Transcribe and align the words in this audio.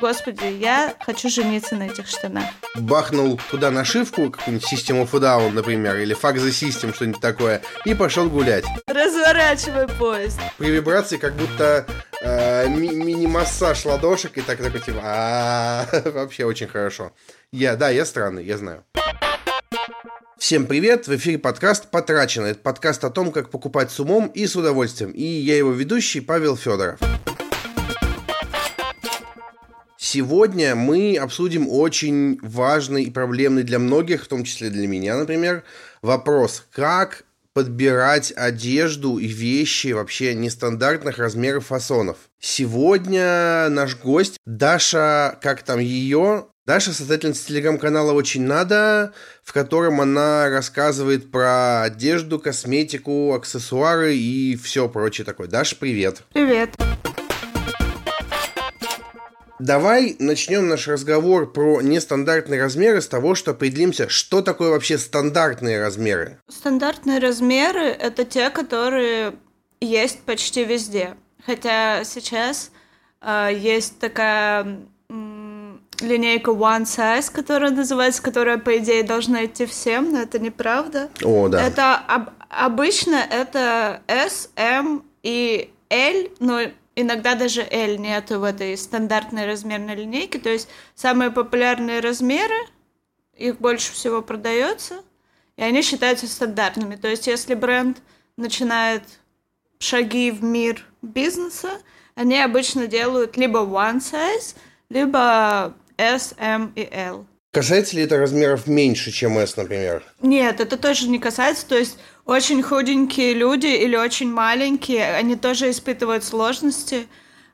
господи, 0.00 0.46
я 0.46 0.94
хочу 1.00 1.28
жениться 1.28 1.76
на 1.76 1.84
этих 1.84 2.06
штанах. 2.06 2.44
Бахнул 2.74 3.40
туда 3.50 3.70
нашивку, 3.70 4.30
какую-нибудь 4.30 4.72
System 4.72 5.02
of 5.04 5.10
Down, 5.12 5.52
например, 5.52 5.96
или 5.96 6.16
Fuck 6.16 6.36
the 6.36 6.48
System, 6.50 6.94
что-нибудь 6.94 7.20
такое, 7.20 7.62
и 7.84 7.94
пошел 7.94 8.28
гулять. 8.28 8.64
Разворачивай 8.86 9.88
поезд. 9.88 10.38
При 10.58 10.70
вибрации 10.70 11.16
как 11.16 11.34
будто 11.34 11.86
э, 12.20 12.68
ми- 12.68 12.94
мини-массаж 12.94 13.84
ладошек, 13.84 14.36
и 14.38 14.42
так 14.42 14.58
такой 14.58 14.80
типа, 14.80 15.00
«А, 15.02 15.86
вообще 16.04 16.44
очень 16.44 16.68
хорошо. 16.68 17.12
Я, 17.52 17.76
да, 17.76 17.90
я 17.90 18.04
странный, 18.04 18.44
я 18.44 18.58
знаю. 18.58 18.84
Всем 20.38 20.66
привет! 20.66 21.08
В 21.08 21.16
эфире 21.16 21.38
подкаст 21.38 21.90
«Потрачено». 21.90 22.46
Это 22.46 22.60
подкаст 22.60 23.02
о 23.04 23.10
том, 23.10 23.32
как 23.32 23.50
покупать 23.50 23.90
с 23.90 23.98
умом 23.98 24.26
и 24.26 24.46
с 24.46 24.54
удовольствием. 24.54 25.10
И 25.12 25.22
я 25.24 25.56
его 25.56 25.72
ведущий 25.72 26.20
Павел 26.20 26.56
Федоров. 26.56 27.00
Сегодня 30.08 30.76
мы 30.76 31.16
обсудим 31.16 31.68
очень 31.68 32.38
важный 32.40 33.02
и 33.02 33.10
проблемный 33.10 33.64
для 33.64 33.80
многих, 33.80 34.22
в 34.22 34.28
том 34.28 34.44
числе 34.44 34.70
для 34.70 34.86
меня, 34.86 35.16
например, 35.16 35.64
вопрос, 36.00 36.64
как 36.70 37.24
подбирать 37.52 38.32
одежду 38.36 39.18
и 39.18 39.26
вещи 39.26 39.88
вообще 39.88 40.34
нестандартных 40.34 41.18
размеров 41.18 41.66
фасонов. 41.66 42.18
Сегодня 42.38 43.68
наш 43.68 43.96
гость 43.96 44.38
Даша, 44.46 45.40
как 45.42 45.64
там 45.64 45.80
ее, 45.80 46.46
Даша 46.66 46.92
создательница 46.92 47.44
телеграм-канала 47.48 48.12
«Очень 48.12 48.44
надо», 48.44 49.12
в 49.42 49.52
котором 49.52 50.00
она 50.00 50.48
рассказывает 50.50 51.32
про 51.32 51.82
одежду, 51.82 52.38
косметику, 52.38 53.34
аксессуары 53.34 54.14
и 54.14 54.54
все 54.54 54.88
прочее 54.88 55.24
такое. 55.24 55.48
Даша, 55.48 55.74
привет. 55.74 56.22
Привет. 56.32 56.76
Давай 59.58 60.16
начнем 60.18 60.68
наш 60.68 60.86
разговор 60.86 61.50
про 61.50 61.80
нестандартные 61.80 62.60
размеры 62.62 63.00
с 63.00 63.08
того, 63.08 63.34
что 63.34 63.52
определимся, 63.52 64.08
что 64.08 64.42
такое 64.42 64.70
вообще 64.70 64.98
стандартные 64.98 65.80
размеры. 65.80 66.38
Стандартные 66.48 67.18
размеры– 67.18 67.84
это 68.00 68.24
те, 68.24 68.50
которые 68.50 69.34
есть 69.80 70.20
почти 70.22 70.64
везде. 70.64 71.14
Хотя 71.44 72.04
сейчас 72.04 72.70
э, 73.22 73.50
есть 73.54 73.98
такая 73.98 74.80
линейка 75.08 76.50
One 76.50 76.84
Size, 76.84 77.32
которая 77.32 77.70
называется, 77.70 78.20
которая, 78.20 78.58
по 78.58 78.76
идее, 78.76 79.02
должна 79.02 79.46
идти 79.46 79.64
всем, 79.64 80.12
но 80.12 80.20
это 80.20 80.38
неправда. 80.38 81.08
О, 81.22 81.48
да. 81.48 81.62
Это 81.62 81.94
об- 81.96 82.30
обычно 82.50 83.16
это 83.30 84.02
S, 84.06 84.50
M 84.56 85.02
и 85.22 85.70
L, 85.88 86.28
но 86.40 86.60
иногда 86.96 87.34
даже 87.34 87.62
L 87.62 87.98
нету 87.98 88.40
в 88.40 88.44
этой 88.44 88.76
стандартной 88.76 89.46
размерной 89.46 89.94
линейке. 89.94 90.38
То 90.38 90.48
есть 90.48 90.68
самые 90.96 91.30
популярные 91.30 92.00
размеры, 92.00 92.56
их 93.36 93.58
больше 93.58 93.92
всего 93.92 94.22
продается, 94.22 95.02
и 95.56 95.62
они 95.62 95.82
считаются 95.82 96.26
стандартными. 96.26 96.96
То 96.96 97.08
есть 97.08 97.26
если 97.26 97.54
бренд 97.54 97.98
начинает 98.36 99.02
шаги 99.78 100.30
в 100.30 100.42
мир 100.42 100.84
бизнеса, 101.02 101.70
они 102.14 102.40
обычно 102.40 102.86
делают 102.86 103.36
либо 103.36 103.60
one 103.60 103.98
size, 103.98 104.56
либо 104.88 105.74
S, 105.98 106.34
M 106.38 106.72
и 106.74 106.88
L. 106.90 107.26
Касается 107.52 107.96
ли 107.96 108.02
это 108.02 108.18
размеров 108.18 108.66
меньше, 108.66 109.10
чем 109.10 109.38
S, 109.38 109.56
например? 109.56 110.02
Нет, 110.20 110.60
это 110.60 110.76
тоже 110.76 111.08
не 111.08 111.18
касается. 111.18 111.66
То 111.66 111.76
есть 111.76 111.98
очень 112.26 112.60
худенькие 112.60 113.34
люди 113.34 113.68
или 113.68 113.96
очень 113.96 114.30
маленькие, 114.30 115.14
они 115.14 115.36
тоже 115.36 115.70
испытывают 115.70 116.24
сложности. 116.24 117.06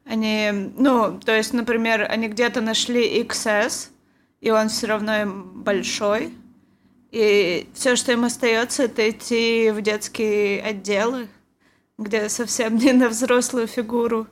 Они, 0.04 0.50
ну, 0.50 1.20
то 1.20 1.36
есть, 1.36 1.52
например, 1.52 2.06
они 2.10 2.28
где-то 2.28 2.62
нашли 2.62 3.22
XS, 3.22 3.90
и 4.40 4.50
он 4.50 4.70
все 4.70 4.86
равно 4.86 5.20
им 5.20 5.62
большой. 5.62 6.34
И 7.10 7.68
все, 7.74 7.94
что 7.96 8.12
им 8.12 8.24
остается, 8.24 8.84
это 8.84 9.08
идти 9.10 9.70
в 9.70 9.82
детские 9.82 10.62
отделы, 10.62 11.28
где 11.98 12.30
совсем 12.30 12.76
не 12.78 12.92
на 12.92 13.10
взрослую 13.10 13.66
фигуру 13.66 14.26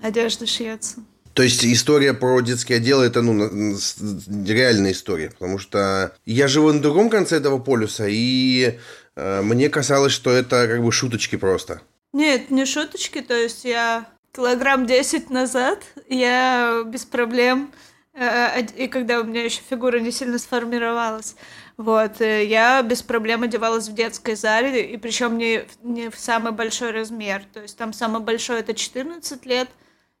одежда 0.00 0.44
шьется. 0.44 1.04
То 1.34 1.42
есть 1.42 1.64
история 1.64 2.12
про 2.12 2.40
детские 2.40 2.76
отделы 2.76 3.06
это 3.06 3.22
ну 3.22 3.76
реальная 4.44 4.92
история, 4.92 5.30
потому 5.30 5.58
что 5.58 6.14
я 6.26 6.46
живу 6.46 6.72
на 6.72 6.80
другом 6.80 7.08
конце 7.08 7.36
этого 7.36 7.58
полюса, 7.58 8.06
и 8.06 8.78
э, 9.16 9.42
мне 9.42 9.70
казалось, 9.70 10.12
что 10.12 10.30
это 10.30 10.68
как 10.68 10.82
бы 10.82 10.92
шуточки 10.92 11.36
просто. 11.36 11.80
Нет, 12.12 12.50
не 12.50 12.66
шуточки, 12.66 13.22
то 13.22 13.34
есть 13.34 13.64
я 13.64 14.06
килограмм 14.34 14.86
10 14.86 15.30
назад, 15.30 15.82
я 16.08 16.82
без 16.84 17.06
проблем, 17.06 17.72
э, 18.12 18.60
и 18.76 18.86
когда 18.88 19.20
у 19.20 19.24
меня 19.24 19.44
еще 19.44 19.62
фигура 19.68 20.00
не 20.00 20.12
сильно 20.12 20.38
сформировалась, 20.38 21.34
вот, 21.78 22.20
э, 22.20 22.44
я 22.44 22.82
без 22.82 23.02
проблем 23.02 23.42
одевалась 23.42 23.88
в 23.88 23.94
детской 23.94 24.34
зале, 24.34 24.84
и 24.84 24.98
причем 24.98 25.38
не, 25.38 25.64
не 25.82 26.10
в 26.10 26.18
самый 26.18 26.52
большой 26.52 26.90
размер, 26.90 27.42
то 27.54 27.62
есть 27.62 27.78
там 27.78 27.94
самый 27.94 28.20
большой 28.20 28.60
это 28.60 28.74
14 28.74 29.46
лет, 29.46 29.70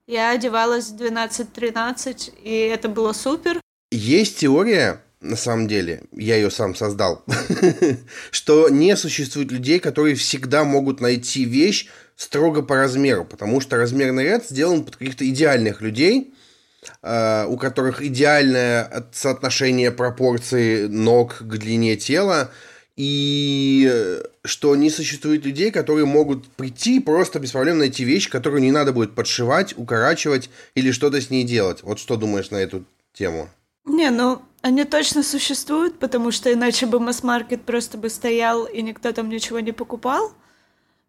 я 0.06 0.30
одевалась 0.30 0.90
в 0.90 0.96
12-13, 0.96 2.32
и 2.42 2.50
это 2.50 2.88
было 2.88 3.12
супер. 3.12 3.60
Есть 3.90 4.38
теория, 4.38 5.02
на 5.20 5.36
самом 5.36 5.68
деле, 5.68 6.02
я 6.12 6.36
ее 6.36 6.50
сам 6.50 6.74
создал, 6.74 7.24
что 8.30 8.68
не 8.68 8.96
существует 8.96 9.52
людей, 9.52 9.78
которые 9.78 10.14
всегда 10.14 10.64
могут 10.64 11.00
найти 11.00 11.44
вещь 11.44 11.88
строго 12.16 12.62
по 12.62 12.76
размеру, 12.76 13.24
потому 13.24 13.60
что 13.60 13.76
размерный 13.76 14.24
ряд 14.24 14.46
сделан 14.46 14.84
под 14.84 14.96
каких-то 14.96 15.28
идеальных 15.28 15.80
людей, 15.80 16.34
э, 17.02 17.46
у 17.48 17.56
которых 17.56 18.02
идеальное 18.02 18.82
от- 18.84 19.14
соотношение 19.14 19.90
пропорций 19.90 20.88
ног 20.88 21.38
к 21.40 21.56
длине 21.56 21.96
тела, 21.96 22.50
и 23.04 23.90
э, 23.92 24.22
что 24.44 24.76
не 24.76 24.88
существует 24.88 25.44
людей, 25.44 25.72
которые 25.72 26.06
могут 26.06 26.46
прийти 26.50 26.98
и 26.98 27.00
просто 27.00 27.40
без 27.40 27.50
проблем 27.50 27.78
найти 27.78 28.04
вещь, 28.04 28.30
которую 28.30 28.62
не 28.62 28.70
надо 28.70 28.92
будет 28.92 29.16
подшивать, 29.16 29.76
укорачивать 29.76 30.50
или 30.76 30.92
что-то 30.92 31.20
с 31.20 31.28
ней 31.28 31.42
делать. 31.42 31.82
Вот 31.82 31.98
что 31.98 32.16
думаешь 32.16 32.52
на 32.52 32.58
эту 32.58 32.84
тему? 33.12 33.48
Не, 33.84 34.10
ну, 34.10 34.40
они 34.60 34.84
точно 34.84 35.24
существуют, 35.24 35.98
потому 35.98 36.30
что 36.30 36.52
иначе 36.52 36.86
бы 36.86 37.00
масс-маркет 37.00 37.62
просто 37.62 37.98
бы 37.98 38.08
стоял, 38.08 38.66
и 38.66 38.82
никто 38.82 39.10
там 39.10 39.28
ничего 39.28 39.58
не 39.58 39.72
покупал. 39.72 40.32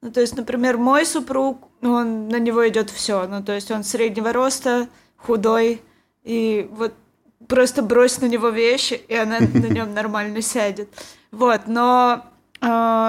Ну, 0.02 0.12
то 0.12 0.20
есть, 0.20 0.36
например, 0.36 0.80
мой 0.80 1.06
супруг, 1.06 1.68
он, 1.84 2.28
на 2.28 2.40
него 2.40 2.68
идет 2.68 2.90
все. 2.90 3.28
Ну, 3.28 3.44
то 3.44 3.54
есть, 3.54 3.70
он 3.70 3.84
среднего 3.84 4.34
роста, 4.34 4.90
худой, 5.16 5.80
и 6.24 6.68
вот 6.72 6.96
просто 7.48 7.84
брось 7.84 8.20
на 8.20 8.26
него 8.26 8.50
вещи, 8.50 9.00
и 9.08 9.14
она 9.14 9.40
на 9.54 9.68
нем 9.68 9.94
нормально 9.94 10.42
сядет. 10.42 10.90
Вот, 11.34 11.62
но 11.66 12.26
э, 12.62 12.66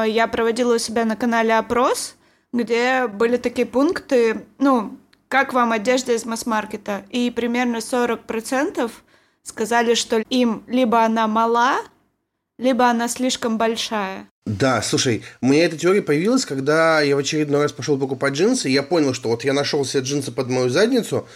я 0.09 0.27
проводила 0.33 0.77
у 0.77 0.79
себя 0.79 1.05
на 1.05 1.15
канале 1.15 1.55
опрос, 1.59 2.17
где 2.55 3.07
были 3.07 3.37
такие 3.37 3.67
пункты, 3.67 4.47
ну, 4.59 4.99
как 5.29 5.53
вам 5.53 5.73
одежда 5.73 6.13
из 6.15 6.25
масс-маркета, 6.25 7.05
и 7.11 7.31
примерно 7.31 7.77
40% 7.77 8.91
сказали, 9.43 9.93
что 9.93 10.21
им 10.31 10.65
либо 10.67 11.05
она 11.05 11.29
мала, 11.29 11.77
либо 12.59 12.89
она 12.89 13.09
слишком 13.09 13.59
большая. 13.59 14.27
Да, 14.47 14.81
слушай, 14.81 15.23
у 15.43 15.47
меня 15.49 15.67
эта 15.67 15.77
теория 15.77 16.01
появилась, 16.01 16.47
когда 16.47 17.03
я 17.03 17.17
в 17.17 17.19
очередной 17.19 17.61
раз 17.61 17.73
пошел 17.73 17.99
покупать 17.99 18.33
джинсы, 18.33 18.71
и 18.71 18.73
я 18.73 18.83
понял, 18.83 19.13
что 19.13 19.29
вот 19.29 19.45
я 19.45 19.53
нашел 19.53 19.85
себе 19.85 20.03
джинсы 20.03 20.33
под 20.33 20.49
мою 20.49 20.71
задницу, 20.71 21.29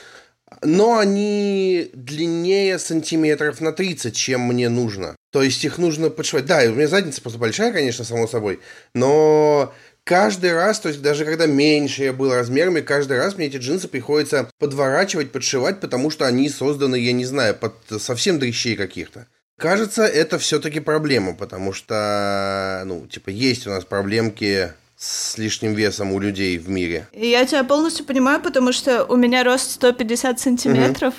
но 0.62 0.98
они 0.98 1.91
длиннее 1.92 2.78
сантиметров 2.78 3.60
на 3.60 3.72
30, 3.72 4.14
чем 4.14 4.42
мне 4.42 4.69
нужно. 4.69 5.16
То 5.32 5.42
есть 5.42 5.64
их 5.64 5.78
нужно 5.78 6.10
подшивать. 6.10 6.47
Да, 6.47 6.62
у 6.64 6.75
меня 6.75 6.88
задница 6.88 7.20
просто 7.20 7.38
большая, 7.38 7.72
конечно, 7.72 8.04
само 8.04 8.26
собой, 8.26 8.60
но 8.94 9.75
каждый 10.04 10.54
раз, 10.54 10.81
то 10.81 10.88
есть 10.88 11.03
даже 11.03 11.26
когда 11.26 11.47
меньше 11.47 12.04
я 12.04 12.12
был 12.12 12.32
размерами, 12.32 12.81
каждый 12.81 13.19
раз 13.19 13.37
мне 13.37 13.47
эти 13.47 13.58
джинсы 13.58 13.88
приходится 13.88 14.50
подворачивать, 14.58 15.32
подшивать, 15.32 15.81
потому 15.81 16.10
что 16.10 16.26
они 16.26 16.48
созданы, 16.48 16.97
я 16.97 17.12
не 17.12 17.26
знаю, 17.26 17.55
под 17.55 17.75
совсем 18.00 18.38
дрищей 18.38 18.75
каких-то. 18.75 19.26
Кажется, 19.58 20.05
это 20.05 20.38
все-таки 20.38 20.81
проблема, 20.81 21.34
потому 21.34 21.73
что, 21.73 22.84
ну, 22.87 23.06
типа, 23.06 23.31
есть 23.31 23.67
у 23.67 23.70
нас 23.70 23.84
проблемки 23.84 24.73
с 24.99 25.39
лишним 25.39 25.75
весом 25.75 26.12
у 26.12 26.19
людей 26.19 26.59
в 26.59 26.69
мире. 26.69 27.06
Я 27.12 27.47
тебя 27.47 27.62
полностью 27.62 28.05
понимаю, 28.05 28.41
потому 28.41 28.73
что 28.73 29.05
у 29.05 29.15
меня 29.17 29.45
рост 29.45 29.71
150 29.71 30.41
сантиметров, 30.41 31.15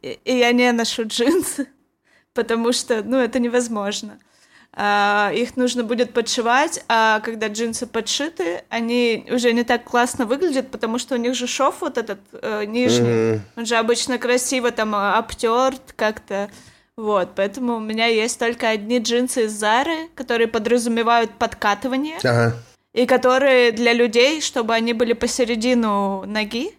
и, 0.00 0.18
и 0.24 0.38
я 0.38 0.50
не 0.52 0.72
ношу 0.72 1.02
джинсы, 1.06 1.68
потому 2.34 2.72
что, 2.72 3.02
ну, 3.02 3.18
это 3.18 3.38
невозможно. 3.38 4.18
А, 4.72 5.32
их 5.34 5.56
нужно 5.56 5.82
будет 5.82 6.14
подшивать, 6.14 6.82
а 6.88 7.20
когда 7.20 7.48
джинсы 7.48 7.86
подшиты, 7.86 8.62
они 8.70 9.26
уже 9.30 9.52
не 9.52 9.64
так 9.64 9.84
классно 9.84 10.24
выглядят, 10.24 10.70
потому 10.70 10.98
что 10.98 11.16
у 11.16 11.18
них 11.18 11.34
же 11.34 11.46
шов 11.46 11.80
вот 11.80 11.98
этот 11.98 12.20
э, 12.32 12.64
нижний, 12.66 13.32
Мгм. 13.32 13.42
он 13.56 13.66
же 13.66 13.76
обычно 13.76 14.16
красиво 14.18 14.70
там 14.70 14.94
э, 14.94 15.12
обтерт 15.14 15.92
как-то. 15.96 16.48
Вот, 16.96 17.30
поэтому 17.34 17.76
у 17.76 17.80
меня 17.80 18.06
есть 18.06 18.38
только 18.38 18.68
одни 18.68 18.98
джинсы 18.98 19.44
из 19.44 19.52
Зары, 19.52 20.08
которые 20.14 20.46
подразумевают 20.48 21.32
подкатывание, 21.32 22.18
Ага. 22.22 22.54
И 22.92 23.06
которые 23.06 23.72
для 23.72 23.92
людей, 23.92 24.40
чтобы 24.40 24.74
они 24.74 24.92
были 24.92 25.12
посередину 25.12 26.24
ноги, 26.26 26.72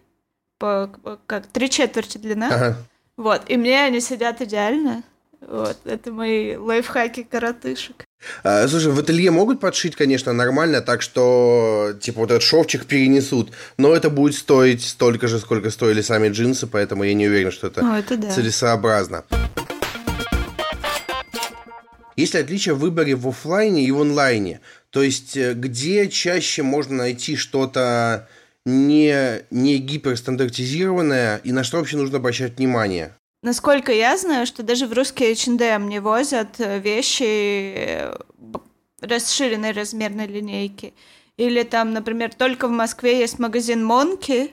по, 0.58 0.90
как 1.26 1.46
три 1.46 1.68
четверти 1.68 2.18
длина, 2.18 2.48
Ага. 2.48 2.76
Вот, 3.16 3.42
и 3.48 3.56
мне 3.56 3.84
они 3.84 4.00
сидят 4.00 4.40
идеально. 4.40 5.02
Вот, 5.40 5.76
это 5.84 6.12
мои 6.12 6.56
лайфхаки 6.56 7.24
коротышек. 7.24 8.04
А, 8.44 8.66
слушай, 8.68 8.92
в 8.92 8.98
ателье 8.98 9.30
могут 9.32 9.58
подшить, 9.58 9.96
конечно, 9.96 10.32
нормально, 10.32 10.80
так 10.80 11.02
что, 11.02 11.92
типа, 12.00 12.20
вот 12.20 12.30
этот 12.30 12.44
шовчик 12.44 12.86
перенесут, 12.86 13.50
но 13.76 13.92
это 13.94 14.08
будет 14.08 14.36
стоить 14.36 14.84
столько 14.84 15.26
же, 15.26 15.40
сколько 15.40 15.70
стоили 15.70 16.00
сами 16.00 16.28
джинсы, 16.28 16.68
поэтому 16.68 17.02
я 17.02 17.14
не 17.14 17.26
уверен, 17.26 17.50
что 17.50 17.66
это, 17.66 17.80
О, 17.80 17.98
это 17.98 18.16
да. 18.16 18.30
целесообразно. 18.30 19.24
Есть 22.16 22.34
ли 22.34 22.40
отличие 22.40 22.74
в 22.74 22.78
выборе 22.78 23.14
в 23.14 23.28
офлайне 23.28 23.84
и 23.84 23.90
в 23.90 24.00
онлайне? 24.00 24.60
То 24.90 25.02
есть, 25.02 25.36
э, 25.36 25.54
где 25.54 26.08
чаще 26.08 26.62
можно 26.62 26.96
найти 26.96 27.36
что-то 27.36 28.28
не, 28.64 29.42
не 29.50 29.78
гиперстандартизированное, 29.78 31.38
и 31.38 31.52
на 31.52 31.64
что 31.64 31.78
вообще 31.78 31.96
нужно 31.96 32.18
обращать 32.18 32.58
внимание? 32.58 33.16
Насколько 33.42 33.92
я 33.92 34.16
знаю, 34.16 34.46
что 34.46 34.62
даже 34.62 34.86
в 34.86 34.92
русский 34.92 35.32
H&M 35.32 35.88
не 35.88 36.00
возят 36.00 36.60
э, 36.60 36.78
вещи 36.78 37.74
э, 37.74 38.14
расширенной 39.00 39.72
размерной 39.72 40.26
линейки. 40.26 40.94
Или 41.36 41.62
там, 41.64 41.92
например, 41.92 42.32
только 42.34 42.68
в 42.68 42.70
Москве 42.70 43.18
есть 43.18 43.38
магазин 43.38 43.84
Монки, 43.84 44.52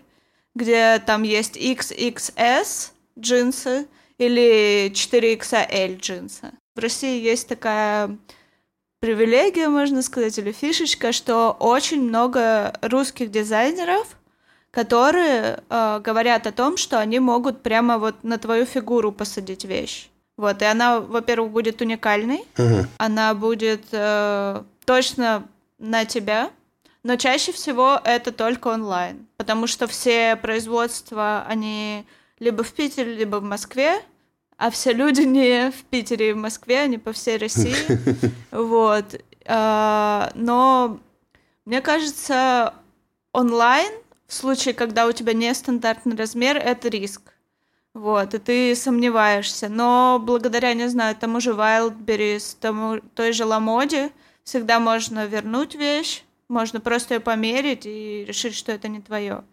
где 0.56 1.00
там 1.06 1.24
есть 1.24 1.56
XXS 1.56 2.92
джинсы 3.20 3.88
или 4.18 4.92
4XL 4.92 6.00
джинсы. 6.00 6.52
В 6.76 6.80
России 6.80 7.22
есть 7.22 7.48
такая 7.48 8.18
привилегия, 9.00 9.70
можно 9.70 10.02
сказать, 10.02 10.38
или 10.38 10.52
фишечка, 10.52 11.12
что 11.12 11.52
очень 11.60 12.02
много 12.04 12.78
русских 12.82 13.32
дизайнеров, 13.32 14.08
которые 14.72 15.64
э, 15.70 16.00
говорят 16.04 16.46
о 16.48 16.52
том, 16.52 16.78
что 16.78 17.00
они 17.00 17.20
могут 17.20 17.64
прямо 17.64 17.98
вот 17.98 18.24
на 18.24 18.38
твою 18.38 18.66
фигуру 18.66 19.12
посадить 19.12 19.66
вещь. 19.66 20.10
Вот, 20.38 20.62
и 20.62 20.66
она, 20.66 21.00
во-первых, 21.00 21.52
будет 21.52 21.82
уникальной, 21.82 22.44
Мгм. 22.58 22.88
она 22.98 23.34
будет 23.34 23.86
э, 23.92 24.64
точно 24.86 25.44
на 25.80 26.06
тебя, 26.06 26.52
но 27.04 27.16
чаще 27.16 27.52
всего 27.52 28.00
это 28.04 28.32
только 28.32 28.68
онлайн, 28.70 29.26
потому 29.38 29.68
что 29.68 29.88
все 29.88 30.36
производства, 30.36 31.46
они 31.48 32.06
либо 32.40 32.64
в 32.64 32.72
Питере, 32.74 33.16
либо 33.16 33.38
в 33.38 33.44
Москве, 33.44 34.02
а 34.60 34.70
все 34.72 34.92
люди 34.92 35.22
не 35.22 35.72
в 35.72 35.84
Питере 35.86 36.32
и 36.32 36.34
в 36.34 36.38
Москве, 36.38 36.82
они 36.82 36.98
по 36.98 37.14
всей 37.14 37.38
России. 37.38 37.76
Вот. 38.52 39.20
А, 39.46 40.32
Но 40.36 41.00
мне 41.66 41.82
кажется, 41.82 42.74
онлайн, 43.32 43.92
в 44.28 44.34
случае, 44.34 44.74
когда 44.74 45.08
у 45.08 45.14
тебя 45.14 45.34
нестандартный 45.34 46.18
размер, 46.18 46.58
это 46.58 46.90
риск. 46.90 47.22
Вот, 47.94 48.34
и 48.34 48.38
ты 48.38 48.76
сомневаешься. 48.76 49.70
Но 49.70 50.22
благодаря, 50.22 50.74
не 50.74 50.90
знаю, 50.90 51.16
тому 51.16 51.40
же 51.40 51.52
Wildberries, 51.52 52.58
тому, 52.60 53.00
той 53.16 53.32
же 53.32 53.46
Ламоде, 53.46 54.12
всегда 54.44 54.80
можно 54.80 55.26
вернуть 55.26 55.74
вещь, 55.74 56.24
можно 56.50 56.82
просто 56.82 57.16
ее 57.16 57.20
померить 57.22 57.86
и 57.86 58.26
решить, 58.28 58.56
что 58.56 58.74
это 58.74 58.90
не 58.90 59.00
твое. 59.00 59.44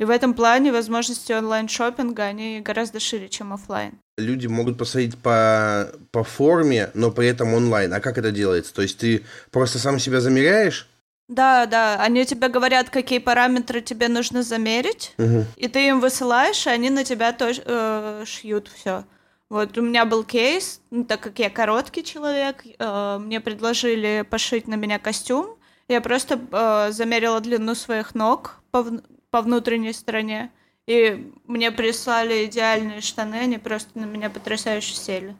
И 0.00 0.04
в 0.04 0.08
этом 0.08 0.32
плане 0.32 0.72
возможности 0.72 1.30
онлайн-шоппинга, 1.32 2.22
они 2.24 2.60
гораздо 2.60 3.00
шире, 3.00 3.28
чем 3.28 3.52
оффлайн. 3.52 3.98
Люди 4.16 4.46
могут 4.46 4.78
посадить 4.78 5.18
по, 5.18 5.92
по 6.10 6.24
форме, 6.24 6.90
но 6.94 7.10
при 7.10 7.26
этом 7.28 7.52
онлайн. 7.52 7.92
А 7.92 8.00
как 8.00 8.16
это 8.16 8.30
делается? 8.30 8.72
То 8.72 8.80
есть 8.80 8.96
ты 8.96 9.24
просто 9.50 9.78
сам 9.78 9.98
себя 9.98 10.22
замеряешь? 10.22 10.88
Да, 11.28 11.66
да, 11.66 12.02
они 12.02 12.24
тебе 12.24 12.48
говорят, 12.48 12.88
какие 12.88 13.18
параметры 13.18 13.82
тебе 13.82 14.08
нужно 14.08 14.42
замерить, 14.42 15.12
Мгм. 15.18 15.44
и 15.56 15.68
ты 15.68 15.88
им 15.88 16.00
высылаешь, 16.00 16.66
и 16.66 16.70
они 16.70 16.88
на 16.88 17.04
тебя 17.04 17.32
тоже 17.32 17.62
э, 17.64 18.24
шьют 18.26 18.68
все. 18.68 19.04
Вот 19.50 19.76
у 19.76 19.82
меня 19.82 20.06
был 20.06 20.24
кейс, 20.24 20.80
ну, 20.90 21.04
так 21.04 21.20
как 21.20 21.38
я 21.38 21.50
короткий 21.50 22.02
человек, 22.02 22.64
э, 22.64 23.18
мне 23.20 23.40
предложили 23.40 24.24
пошить 24.28 24.66
на 24.66 24.76
меня 24.76 24.98
костюм. 24.98 25.58
Я 25.88 26.00
просто 26.00 26.40
э, 26.50 26.92
замерила 26.92 27.40
длину 27.40 27.74
своих 27.74 28.14
ног 28.14 28.60
по, 28.70 28.86
по 29.30 29.42
внутренней 29.42 29.92
стороне, 29.92 30.50
и 30.86 31.32
мне 31.46 31.70
прислали 31.70 32.46
идеальные 32.46 33.00
штаны, 33.00 33.36
они 33.36 33.58
просто 33.58 33.90
на 33.98 34.04
меня 34.04 34.28
потрясающе 34.28 34.94
сели. 34.94 35.36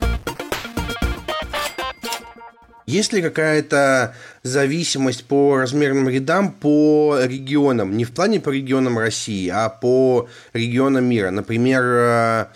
Есть 2.86 3.12
ли 3.12 3.22
какая-то 3.22 4.16
зависимость 4.42 5.24
по 5.26 5.56
размерным 5.56 6.08
рядам 6.08 6.52
по 6.52 7.18
регионам? 7.22 7.96
Не 7.96 8.04
в 8.04 8.12
плане 8.12 8.40
по 8.40 8.50
регионам 8.50 8.98
России, 8.98 9.48
а 9.48 9.68
по 9.68 10.28
регионам 10.52 11.04
мира. 11.04 11.30
Например, 11.30 11.82
э, 11.84 12.46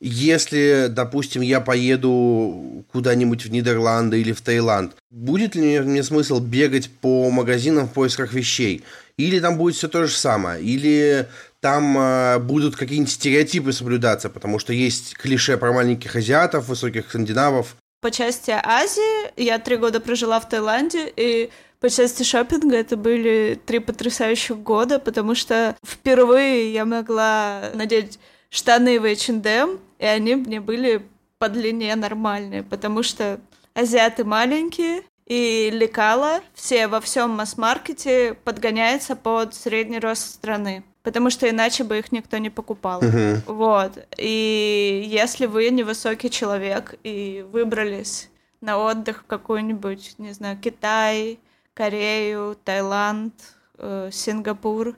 если, 0.00 0.86
допустим, 0.88 1.42
я 1.42 1.60
поеду 1.60 2.84
куда-нибудь 2.92 3.44
в 3.44 3.50
Нидерланды 3.50 4.20
или 4.20 4.32
в 4.32 4.40
Таиланд, 4.40 4.94
будет 5.10 5.54
ли 5.54 5.80
мне, 5.80 6.02
смысл 6.02 6.40
бегать 6.40 6.90
по 6.90 7.30
магазинам 7.30 7.88
в 7.88 7.92
поисках 7.92 8.32
вещей? 8.32 8.84
Или 9.16 9.40
там 9.40 9.58
будет 9.58 9.74
все 9.74 9.88
то 9.88 10.06
же 10.06 10.14
самое? 10.14 10.62
Или 10.62 11.26
там 11.60 11.98
э, 11.98 12.38
будут 12.38 12.76
какие-нибудь 12.76 13.12
стереотипы 13.12 13.72
соблюдаться, 13.72 14.30
потому 14.30 14.60
что 14.60 14.72
есть 14.72 15.16
клише 15.16 15.56
про 15.56 15.72
маленьких 15.72 16.14
азиатов, 16.14 16.68
высоких 16.68 17.08
скандинавов. 17.08 17.74
По 18.00 18.12
части 18.12 18.52
Азии 18.52 19.32
я 19.36 19.58
три 19.58 19.76
года 19.76 19.98
прожила 19.98 20.38
в 20.38 20.48
Таиланде, 20.48 21.12
и 21.16 21.50
по 21.80 21.90
части 21.90 22.22
шопинга 22.22 22.76
это 22.76 22.96
были 22.96 23.60
три 23.66 23.80
потрясающих 23.80 24.58
года, 24.58 25.00
потому 25.00 25.34
что 25.34 25.76
впервые 25.84 26.72
я 26.72 26.84
могла 26.84 27.70
надеть 27.74 28.20
штаны 28.50 29.00
в 29.00 29.04
H&M, 29.04 29.80
и 29.98 30.04
они 30.04 30.36
мне 30.36 30.60
были 30.60 31.06
по 31.38 31.48
длине 31.48 31.94
нормальные, 31.96 32.62
потому 32.62 33.02
что 33.02 33.40
азиаты 33.74 34.24
маленькие, 34.24 35.02
и 35.28 35.68
лекала 35.70 36.40
все 36.54 36.88
во 36.88 37.00
всем 37.00 37.30
масс-маркете 37.30 38.34
подгоняется 38.44 39.14
под 39.14 39.54
средний 39.54 39.98
рост 39.98 40.22
страны, 40.22 40.82
потому 41.02 41.28
что 41.28 41.48
иначе 41.48 41.84
бы 41.84 41.98
их 41.98 42.12
никто 42.12 42.38
не 42.38 42.48
покупал. 42.48 43.02
Мгм. 43.02 43.42
Вот. 43.46 43.92
И 44.16 45.04
если 45.06 45.44
вы 45.44 45.68
невысокий 45.68 46.30
человек 46.30 46.94
и 47.04 47.44
выбрались 47.52 48.30
на 48.62 48.78
отдых 48.78 49.20
в 49.22 49.26
какой-нибудь, 49.26 50.14
не 50.16 50.32
знаю, 50.32 50.58
Китай, 50.58 51.38
Корею, 51.74 52.56
Таиланд, 52.64 53.34
э, 53.76 54.08
Сингапур, 54.10 54.96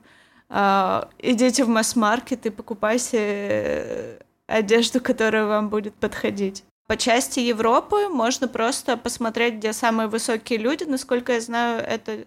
а, 0.49 1.09
идите 1.19 1.65
в 1.65 1.67
масс-маркет 1.67 2.45
и 2.45 2.49
покупайте 2.49 3.17
э, 3.19 4.19
одежду, 4.51 4.99
которая 5.01 5.45
вам 5.45 5.69
будет 5.69 5.93
подходить. 5.95 6.63
По 6.87 6.97
части 6.97 7.39
Европы 7.39 8.09
можно 8.09 8.47
просто 8.47 8.97
посмотреть, 8.97 9.55
где 9.55 9.71
самые 9.71 10.07
высокие 10.07 10.59
люди. 10.59 10.83
Насколько 10.83 11.33
я 11.33 11.41
знаю, 11.41 11.81
это 11.85 12.25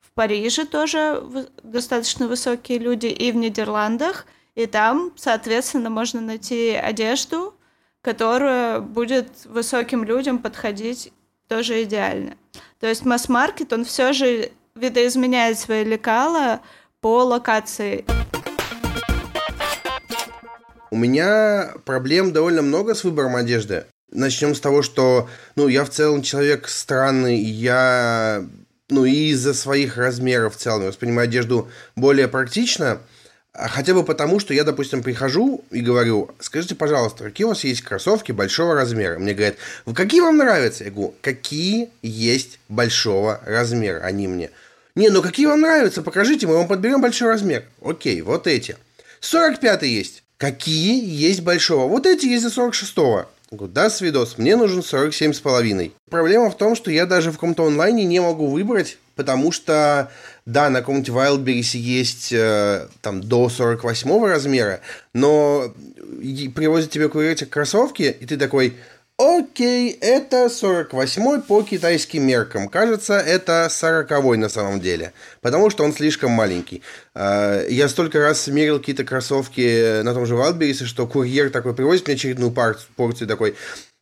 в 0.00 0.10
Париже 0.14 0.66
тоже 0.66 1.22
достаточно 1.62 2.26
высокие 2.26 2.78
люди, 2.78 3.06
и 3.06 3.30
в 3.30 3.36
Нидерландах. 3.36 4.26
И 4.54 4.66
там, 4.66 5.12
соответственно, 5.16 5.88
можно 5.88 6.20
найти 6.20 6.70
одежду, 6.72 7.54
которая 8.00 8.80
будет 8.80 9.28
высоким 9.44 10.04
людям 10.04 10.38
подходить 10.38 11.12
тоже 11.48 11.84
идеально. 11.84 12.36
То 12.80 12.88
есть 12.88 13.04
масс-маркет, 13.04 13.72
он 13.72 13.84
все 13.84 14.12
же 14.12 14.50
видоизменяет 14.74 15.58
свои 15.58 15.84
лекала 15.84 16.60
по 17.00 17.22
локации. 17.22 18.04
У 20.92 20.96
меня 20.96 21.72
проблем 21.86 22.34
довольно 22.34 22.60
много 22.60 22.94
с 22.94 23.02
выбором 23.02 23.34
одежды. 23.34 23.86
Начнем 24.10 24.54
с 24.54 24.60
того, 24.60 24.82
что, 24.82 25.26
ну, 25.56 25.66
я 25.68 25.86
в 25.86 25.88
целом 25.88 26.20
человек 26.20 26.68
странный, 26.68 27.38
я, 27.40 28.44
ну, 28.90 29.06
и 29.06 29.30
из-за 29.30 29.54
своих 29.54 29.96
размеров 29.96 30.54
в 30.54 30.58
целом 30.58 30.84
воспринимаю 30.84 31.28
одежду 31.28 31.70
более 31.96 32.28
практично, 32.28 32.98
а 33.54 33.68
хотя 33.68 33.94
бы 33.94 34.04
потому, 34.04 34.38
что 34.38 34.52
я, 34.52 34.64
допустим, 34.64 35.02
прихожу 35.02 35.64
и 35.70 35.80
говорю, 35.80 36.30
скажите, 36.40 36.74
пожалуйста, 36.74 37.24
какие 37.24 37.46
у 37.46 37.48
вас 37.48 37.64
есть 37.64 37.80
кроссовки 37.80 38.32
большого 38.32 38.74
размера? 38.74 39.18
Мне 39.18 39.32
говорят, 39.32 39.56
«Вы 39.86 39.94
какие 39.94 40.20
вам 40.20 40.36
нравятся? 40.36 40.84
Я 40.84 40.90
говорю, 40.90 41.14
какие 41.22 41.88
есть 42.02 42.58
большого 42.68 43.40
размера? 43.46 44.00
Они 44.00 44.28
мне, 44.28 44.50
не, 44.94 45.08
ну 45.08 45.22
какие 45.22 45.46
вам 45.46 45.62
нравятся, 45.62 46.02
покажите, 46.02 46.46
мы 46.46 46.56
вам 46.58 46.68
подберем 46.68 47.00
большой 47.00 47.28
размер. 47.28 47.64
Окей, 47.82 48.20
вот 48.20 48.46
эти. 48.46 48.76
45 49.20 49.84
есть. 49.84 50.21
Какие 50.42 51.00
есть 51.08 51.42
большого? 51.42 51.86
Вот 51.86 52.04
эти 52.04 52.26
есть 52.26 52.42
за 52.42 52.48
46-го. 52.48 53.26
Говорю, 53.52 53.72
да, 53.72 53.88
свидос, 53.88 54.38
мне 54.38 54.56
нужен 54.56 54.82
47 54.82 55.34
с 55.34 55.38
половиной. 55.38 55.92
Проблема 56.10 56.50
в 56.50 56.56
том, 56.56 56.74
что 56.74 56.90
я 56.90 57.06
даже 57.06 57.30
в 57.30 57.34
каком-то 57.34 57.64
онлайне 57.64 58.04
не 58.04 58.18
могу 58.18 58.48
выбрать, 58.48 58.98
потому 59.14 59.52
что, 59.52 60.10
да, 60.44 60.68
на 60.68 60.80
каком-нибудь 60.80 61.10
Wildberries 61.10 61.78
есть 61.78 62.32
э, 62.32 62.88
там 63.02 63.20
до 63.20 63.48
48 63.48 64.24
размера, 64.26 64.80
но 65.14 65.72
привозят 66.56 66.90
тебе 66.90 67.08
курить 67.08 67.48
кроссовки, 67.48 68.16
и 68.18 68.26
ты 68.26 68.36
такой, 68.36 68.76
Окей, 69.24 69.96
это 70.00 70.48
48 70.48 71.42
по 71.42 71.62
китайским 71.62 72.26
меркам. 72.26 72.68
Кажется, 72.68 73.14
это 73.14 73.68
40 73.70 74.10
на 74.36 74.48
самом 74.48 74.80
деле, 74.80 75.12
потому 75.40 75.70
что 75.70 75.84
он 75.84 75.92
слишком 75.92 76.32
маленький. 76.32 76.82
А, 77.14 77.64
я 77.68 77.88
столько 77.88 78.18
раз 78.18 78.48
мерил 78.48 78.80
какие-то 78.80 79.04
кроссовки 79.04 80.02
на 80.02 80.12
том 80.12 80.26
же 80.26 80.34
Валберисе, 80.34 80.86
что 80.86 81.06
курьер 81.06 81.50
такой 81.50 81.72
привозит 81.72 82.08
мне 82.08 82.16
очередную 82.16 82.50
порцию 82.50 83.28
такой, 83.28 83.54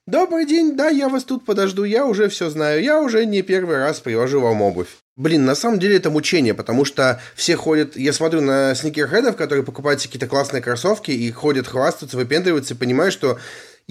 Добрый 0.06 0.46
день, 0.46 0.76
да, 0.76 0.88
я 0.88 1.08
вас 1.08 1.22
тут 1.22 1.44
подожду, 1.44 1.84
я 1.84 2.06
уже 2.06 2.28
все 2.30 2.50
знаю, 2.50 2.82
я 2.82 3.00
уже 3.00 3.26
не 3.26 3.42
первый 3.42 3.76
раз 3.76 4.00
привожу 4.00 4.40
вам 4.40 4.62
обувь. 4.62 4.88
Блин, 5.16 5.44
на 5.44 5.54
самом 5.54 5.78
деле 5.78 5.96
это 5.96 6.10
мучение, 6.10 6.54
потому 6.54 6.84
что 6.84 7.20
все 7.36 7.54
ходят... 7.54 7.94
Я 7.94 8.12
смотрю 8.12 8.40
на 8.40 8.74
сникерхедов, 8.74 9.36
которые 9.36 9.62
покупают 9.62 10.00
какие-то 10.00 10.26
классные 10.26 10.62
кроссовки 10.62 11.10
и 11.10 11.30
ходят 11.30 11.68
хвастаться, 11.68 12.16
выпендриваться, 12.16 12.74
и 12.74 12.76
понимаю, 12.76 13.12
что 13.12 13.38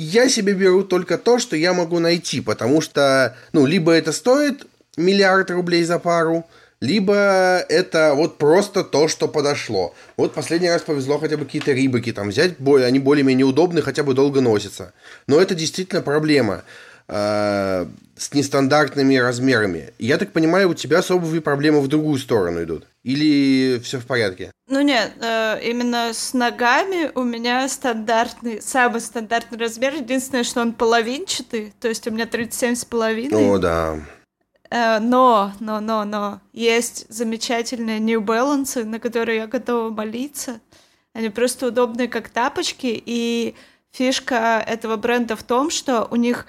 я 0.01 0.29
себе 0.29 0.53
беру 0.53 0.83
только 0.83 1.17
то, 1.17 1.39
что 1.39 1.57
я 1.57 1.73
могу 1.73 1.99
найти, 1.99 2.39
потому 2.39 2.79
что, 2.79 3.35
ну, 3.51 3.65
либо 3.65 3.91
это 3.91 4.13
стоит 4.13 4.65
миллиард 4.95 5.51
рублей 5.51 5.83
за 5.83 5.99
пару, 5.99 6.45
либо 6.79 7.65
это 7.67 8.13
вот 8.15 8.37
просто 8.37 8.85
то, 8.85 9.09
что 9.09 9.27
подошло. 9.27 9.93
Вот 10.15 10.33
последний 10.33 10.69
раз 10.69 10.83
повезло 10.83 11.19
хотя 11.19 11.35
бы 11.35 11.43
какие-то 11.43 11.73
рибаки 11.73 12.13
там 12.13 12.29
взять, 12.29 12.53
они 12.59 12.99
более-менее 12.99 13.45
удобны, 13.45 13.81
хотя 13.81 14.03
бы 14.03 14.13
долго 14.13 14.39
носятся. 14.39 14.93
Но 15.27 15.41
это 15.41 15.53
действительно 15.53 16.01
проблема 16.01 16.63
э, 17.09 17.85
с 18.15 18.33
нестандартными 18.33 19.15
размерами. 19.15 19.93
Я 19.97 20.17
так 20.17 20.31
понимаю, 20.31 20.69
у 20.69 20.73
тебя 20.73 21.01
с 21.01 21.09
обувью 21.09 21.41
проблемы 21.41 21.81
в 21.81 21.87
другую 21.87 22.19
сторону 22.19 22.63
идут? 22.63 22.85
Или 23.03 23.79
все 23.79 23.97
в 23.97 24.05
порядке? 24.05 24.51
Ну 24.67 24.81
нет, 24.81 25.11
э, 25.21 25.59
именно 25.63 26.11
с 26.13 26.33
ногами 26.33 27.11
у 27.15 27.23
меня 27.23 27.67
стандартный, 27.67 28.61
самый 28.61 29.01
стандартный 29.01 29.57
размер. 29.57 29.95
Единственное, 29.95 30.43
что 30.43 30.61
он 30.61 30.73
половинчатый, 30.73 31.73
то 31.79 31.87
есть 31.87 32.07
у 32.07 32.11
меня 32.11 32.25
37 32.25 32.75
с 32.75 32.85
половиной. 32.85 33.49
О, 33.49 33.57
да. 33.57 33.97
Э, 34.69 34.99
но, 34.99 35.53
но, 35.59 35.79
но, 35.79 36.05
но, 36.05 36.41
есть 36.53 37.05
замечательные 37.09 37.99
New 37.99 38.21
Balance, 38.21 38.83
на 38.83 38.99
которые 38.99 39.39
я 39.39 39.47
готова 39.47 39.89
молиться. 39.89 40.59
Они 41.13 41.29
просто 41.29 41.67
удобные, 41.67 42.07
как 42.07 42.29
тапочки, 42.29 43.01
и 43.03 43.55
фишка 43.91 44.63
этого 44.65 44.95
бренда 44.95 45.35
в 45.35 45.43
том, 45.43 45.69
что 45.69 46.07
у 46.11 46.15
них 46.15 46.45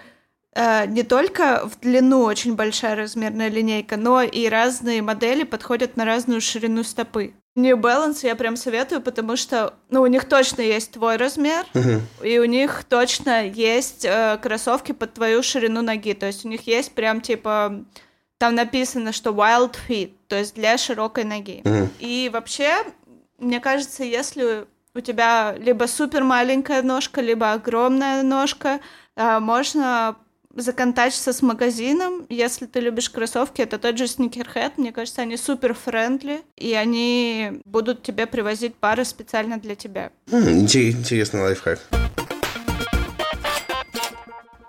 не 0.56 1.04
только 1.04 1.68
в 1.68 1.78
длину 1.78 2.22
очень 2.22 2.56
большая 2.56 2.96
размерная 2.96 3.48
линейка, 3.48 3.96
но 3.96 4.22
и 4.22 4.48
разные 4.48 5.00
модели 5.00 5.44
подходят 5.44 5.96
на 5.96 6.04
разную 6.04 6.40
ширину 6.40 6.82
стопы. 6.82 7.34
New 7.56 7.76
Balance 7.76 8.20
я 8.22 8.36
прям 8.36 8.56
советую, 8.56 9.00
потому 9.00 9.36
что, 9.36 9.74
ну, 9.90 10.02
у 10.02 10.06
них 10.06 10.24
точно 10.24 10.62
есть 10.62 10.92
твой 10.92 11.16
размер, 11.16 11.66
uh-huh. 11.74 12.00
и 12.22 12.38
у 12.38 12.44
них 12.44 12.84
точно 12.84 13.46
есть 13.46 14.04
э, 14.04 14.38
кроссовки 14.40 14.92
под 14.92 15.14
твою 15.14 15.42
ширину 15.42 15.82
ноги. 15.82 16.14
То 16.14 16.26
есть 16.26 16.44
у 16.44 16.48
них 16.48 16.66
есть 16.66 16.92
прям 16.92 17.20
типа 17.20 17.84
там 18.40 18.54
написано, 18.54 19.12
что 19.12 19.32
wild 19.32 19.76
fit, 19.86 20.12
то 20.26 20.36
есть 20.36 20.54
для 20.54 20.78
широкой 20.78 21.24
ноги. 21.24 21.60
Mm-hmm. 21.62 21.88
И 21.98 22.30
вообще, 22.32 22.74
мне 23.36 23.60
кажется, 23.60 24.02
если 24.02 24.66
у 24.94 25.00
тебя 25.00 25.54
либо 25.58 25.84
супер 25.84 26.24
маленькая 26.24 26.80
ножка, 26.80 27.20
либо 27.20 27.52
огромная 27.52 28.22
ножка, 28.22 28.80
а, 29.14 29.40
можно 29.40 30.16
законтачиться 30.60 31.32
с 31.32 31.42
магазином. 31.42 32.26
Если 32.28 32.66
ты 32.66 32.80
любишь 32.80 33.10
кроссовки, 33.10 33.62
это 33.62 33.78
тот 33.78 33.98
же 33.98 34.04
Sneakerhead. 34.04 34.72
Мне 34.76 34.92
кажется, 34.92 35.22
они 35.22 35.36
супер 35.36 35.74
френдли, 35.74 36.42
и 36.56 36.74
они 36.74 37.60
будут 37.64 38.02
тебе 38.02 38.26
привозить 38.26 38.74
пары 38.74 39.04
специально 39.04 39.58
для 39.58 39.74
тебя. 39.74 40.10
Интересный 40.30 41.40
лайфхак. 41.40 41.80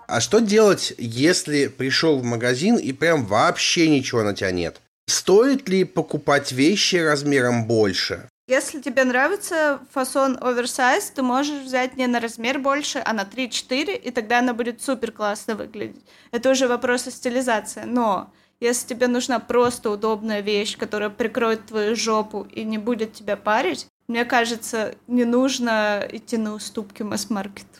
А 0.06 0.20
что 0.20 0.40
делать, 0.40 0.92
если 0.98 1.68
пришел 1.68 2.18
в 2.18 2.24
магазин 2.24 2.76
и 2.76 2.92
прям 2.92 3.24
вообще 3.24 3.88
ничего 3.88 4.22
на 4.22 4.34
тебя 4.34 4.50
нет? 4.50 4.80
Стоит 5.06 5.68
ли 5.68 5.84
покупать 5.84 6.52
вещи 6.52 6.96
размером 6.96 7.66
больше? 7.66 8.28
Если 8.48 8.80
тебе 8.80 9.04
нравится 9.04 9.80
фасон 9.92 10.36
оверсайз, 10.40 11.10
ты 11.10 11.22
можешь 11.22 11.62
взять 11.62 11.96
не 11.96 12.08
на 12.08 12.18
размер 12.18 12.58
больше, 12.58 13.00
а 13.04 13.12
на 13.12 13.22
3-4, 13.22 13.96
и 13.96 14.10
тогда 14.10 14.40
она 14.40 14.52
будет 14.52 14.82
супер 14.82 15.12
классно 15.12 15.54
выглядеть. 15.54 16.04
Это 16.32 16.50
уже 16.50 16.66
вопрос 16.66 17.04
стилизации. 17.04 17.84
Но 17.86 18.32
если 18.58 18.88
тебе 18.88 19.06
нужна 19.06 19.38
просто 19.38 19.90
удобная 19.90 20.40
вещь, 20.40 20.76
которая 20.76 21.10
прикроет 21.10 21.66
твою 21.66 21.94
жопу 21.94 22.46
и 22.50 22.64
не 22.64 22.78
будет 22.78 23.12
тебя 23.12 23.36
парить, 23.36 23.86
мне 24.08 24.24
кажется, 24.24 24.96
не 25.06 25.24
нужно 25.24 26.04
идти 26.10 26.36
на 26.36 26.54
уступки 26.54 27.02
масс-маркету. 27.02 27.78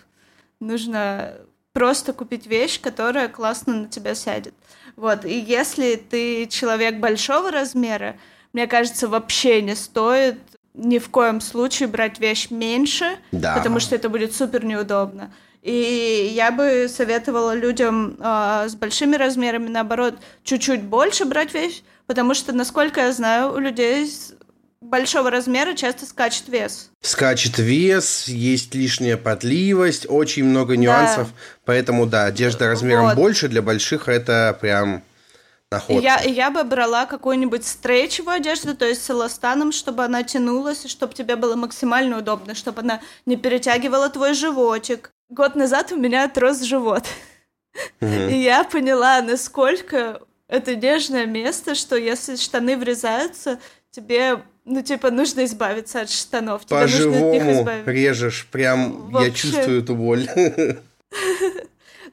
Нужно 0.60 1.34
просто 1.72 2.12
купить 2.12 2.46
вещь, 2.46 2.80
которая 2.80 3.28
классно 3.28 3.74
на 3.74 3.88
тебя 3.88 4.14
сядет. 4.14 4.54
Вот. 4.94 5.24
И 5.24 5.38
если 5.38 5.96
ты 5.96 6.46
человек 6.46 7.00
большого 7.00 7.50
размера, 7.50 8.16
мне 8.52 8.66
кажется, 8.66 9.08
вообще 9.08 9.60
не 9.62 9.74
стоит 9.74 10.38
ни 10.74 10.98
в 10.98 11.08
коем 11.10 11.40
случае 11.40 11.88
брать 11.88 12.18
вещь 12.18 12.50
меньше, 12.50 13.16
да. 13.30 13.56
потому 13.56 13.80
что 13.80 13.94
это 13.94 14.08
будет 14.08 14.34
супер 14.34 14.64
неудобно. 14.64 15.32
И 15.62 16.32
я 16.34 16.50
бы 16.50 16.88
советовала 16.88 17.54
людям 17.54 18.16
э, 18.18 18.66
с 18.68 18.74
большими 18.74 19.14
размерами, 19.14 19.68
наоборот, 19.68 20.16
чуть-чуть 20.42 20.82
больше 20.82 21.24
брать 21.24 21.54
вещь, 21.54 21.82
потому 22.06 22.34
что, 22.34 22.52
насколько 22.52 23.00
я 23.00 23.12
знаю, 23.12 23.52
у 23.52 23.58
людей 23.58 24.10
большого 24.80 25.30
размера 25.30 25.74
часто 25.74 26.04
скачет 26.04 26.48
вес. 26.48 26.90
Скачет 27.00 27.58
вес, 27.58 28.26
есть 28.26 28.74
лишняя 28.74 29.16
потливость, 29.16 30.06
очень 30.08 30.44
много 30.44 30.76
нюансов. 30.76 31.28
Да. 31.28 31.34
Поэтому, 31.64 32.06
да, 32.06 32.24
одежда 32.24 32.66
размером 32.66 33.06
вот. 33.06 33.14
больше 33.14 33.48
для 33.48 33.62
больших 33.62 34.08
это 34.08 34.58
прям 34.60 35.02
находка. 35.72 36.02
Я, 36.02 36.20
я 36.22 36.50
бы 36.50 36.62
брала 36.62 37.06
какую-нибудь 37.06 37.66
стрейчевую 37.66 38.36
одежду, 38.36 38.76
то 38.76 38.84
есть 38.84 39.02
с 39.02 39.10
эластаном, 39.10 39.72
чтобы 39.72 40.04
она 40.04 40.22
тянулась, 40.22 40.86
чтобы 40.86 41.14
тебе 41.14 41.34
было 41.36 41.56
максимально 41.56 42.18
удобно, 42.18 42.54
чтобы 42.54 42.82
она 42.82 43.00
не 43.26 43.36
перетягивала 43.36 44.08
твой 44.08 44.34
животик. 44.34 45.10
Год 45.28 45.56
назад 45.56 45.92
у 45.92 45.96
меня 45.96 46.24
отрос 46.24 46.60
живот. 46.60 47.04
И 48.00 48.34
я 48.34 48.64
поняла, 48.64 49.22
насколько 49.22 50.20
это 50.46 50.76
нежное 50.76 51.26
место, 51.26 51.74
что 51.74 51.96
если 51.96 52.36
штаны 52.36 52.76
врезаются, 52.76 53.58
тебе 53.90 54.42
ну, 54.64 54.80
типа, 54.82 55.10
нужно 55.10 55.44
избавиться 55.44 56.02
от 56.02 56.10
штанов. 56.10 56.66
По-живому 56.66 57.66
режешь, 57.84 58.46
прям 58.50 59.10
Вообще... 59.10 59.28
я 59.28 59.34
чувствую 59.34 59.82
эту 59.82 59.94
боль. 59.94 60.28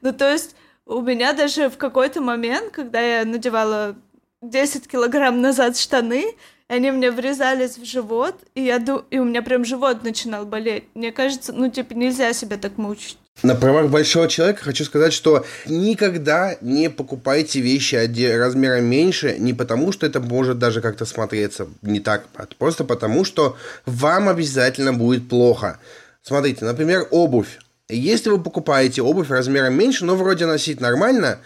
Ну, 0.02 0.14
то 0.14 0.32
есть, 0.32 0.56
у 0.86 1.00
меня 1.00 1.32
даже 1.32 1.68
в 1.68 1.76
какой-то 1.76 2.20
момент, 2.20 2.72
когда 2.72 3.00
я 3.00 3.24
надевала 3.24 3.96
10 4.42 4.88
килограмм 4.88 5.40
назад 5.40 5.76
штаны, 5.76 6.34
они 6.68 6.92
мне 6.92 7.10
врезались 7.10 7.78
в 7.78 7.84
живот, 7.84 8.36
и, 8.54 8.62
я 8.62 8.78
ду... 8.78 9.04
и 9.10 9.18
у 9.18 9.24
меня 9.24 9.42
прям 9.42 9.64
живот 9.64 10.04
начинал 10.04 10.46
болеть. 10.46 10.84
Мне 10.94 11.10
кажется, 11.10 11.52
ну, 11.52 11.68
типа, 11.68 11.94
нельзя 11.94 12.32
себя 12.32 12.58
так 12.58 12.78
мучить. 12.78 13.18
На 13.42 13.54
правах 13.54 13.90
большого 13.90 14.28
человека 14.28 14.64
хочу 14.64 14.84
сказать, 14.84 15.12
что 15.12 15.44
никогда 15.66 16.56
не 16.60 16.90
покупайте 16.90 17.60
вещи 17.60 17.96
размером 18.36 18.84
меньше, 18.84 19.36
не 19.38 19.52
потому, 19.54 19.92
что 19.92 20.06
это 20.06 20.20
может 20.20 20.58
даже 20.58 20.80
как-то 20.80 21.06
смотреться 21.06 21.66
не 21.82 22.00
так, 22.00 22.26
а 22.34 22.46
просто 22.58 22.84
потому, 22.84 23.24
что 23.24 23.56
вам 23.86 24.28
обязательно 24.28 24.92
будет 24.92 25.28
плохо. 25.28 25.80
Смотрите, 26.22 26.64
например, 26.64 27.08
обувь. 27.10 27.58
Если 27.90 28.30
вы 28.30 28.42
покупаете 28.42 29.02
обувь 29.02 29.30
размером 29.30 29.74
меньше, 29.74 30.04
но 30.04 30.16
вроде 30.16 30.46
носить 30.46 30.80
нормально, 30.80 31.38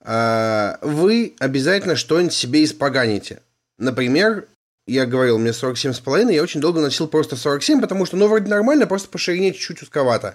а, 0.00 0.78
вы 0.82 1.34
обязательно 1.38 1.96
что-нибудь 1.96 2.32
себе 2.32 2.64
испоганите. 2.64 3.42
Например, 3.78 4.46
я 4.86 5.06
говорил, 5.06 5.38
мне 5.38 5.52
47,5, 5.52 6.32
я 6.32 6.42
очень 6.42 6.60
долго 6.60 6.80
носил 6.80 7.06
просто 7.06 7.36
47, 7.36 7.80
потому 7.80 8.06
что, 8.06 8.16
ну, 8.16 8.28
вроде 8.28 8.48
нормально, 8.48 8.86
просто 8.86 9.08
по 9.08 9.18
ширине 9.18 9.52
чуть-чуть 9.52 9.82
узковато. 9.82 10.34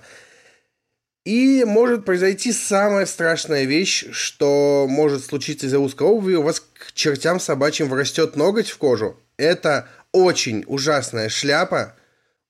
И 1.26 1.64
может 1.66 2.06
произойти 2.06 2.52
самая 2.52 3.08
страшная 3.08 3.64
вещь, 3.64 4.06
что 4.12 4.86
может 4.88 5.26
случиться 5.26 5.66
из-за 5.66 5.80
узкой 5.80 6.08
обуви. 6.08 6.36
У 6.36 6.44
вас 6.44 6.60
к 6.60 6.94
чертям 6.94 7.40
собачьим 7.40 7.90
врастет 7.90 8.36
ноготь 8.36 8.70
в 8.70 8.78
кожу. 8.78 9.20
Это 9.38 9.90
очень 10.12 10.64
ужасная 10.68 11.30
шляпа. 11.30 11.96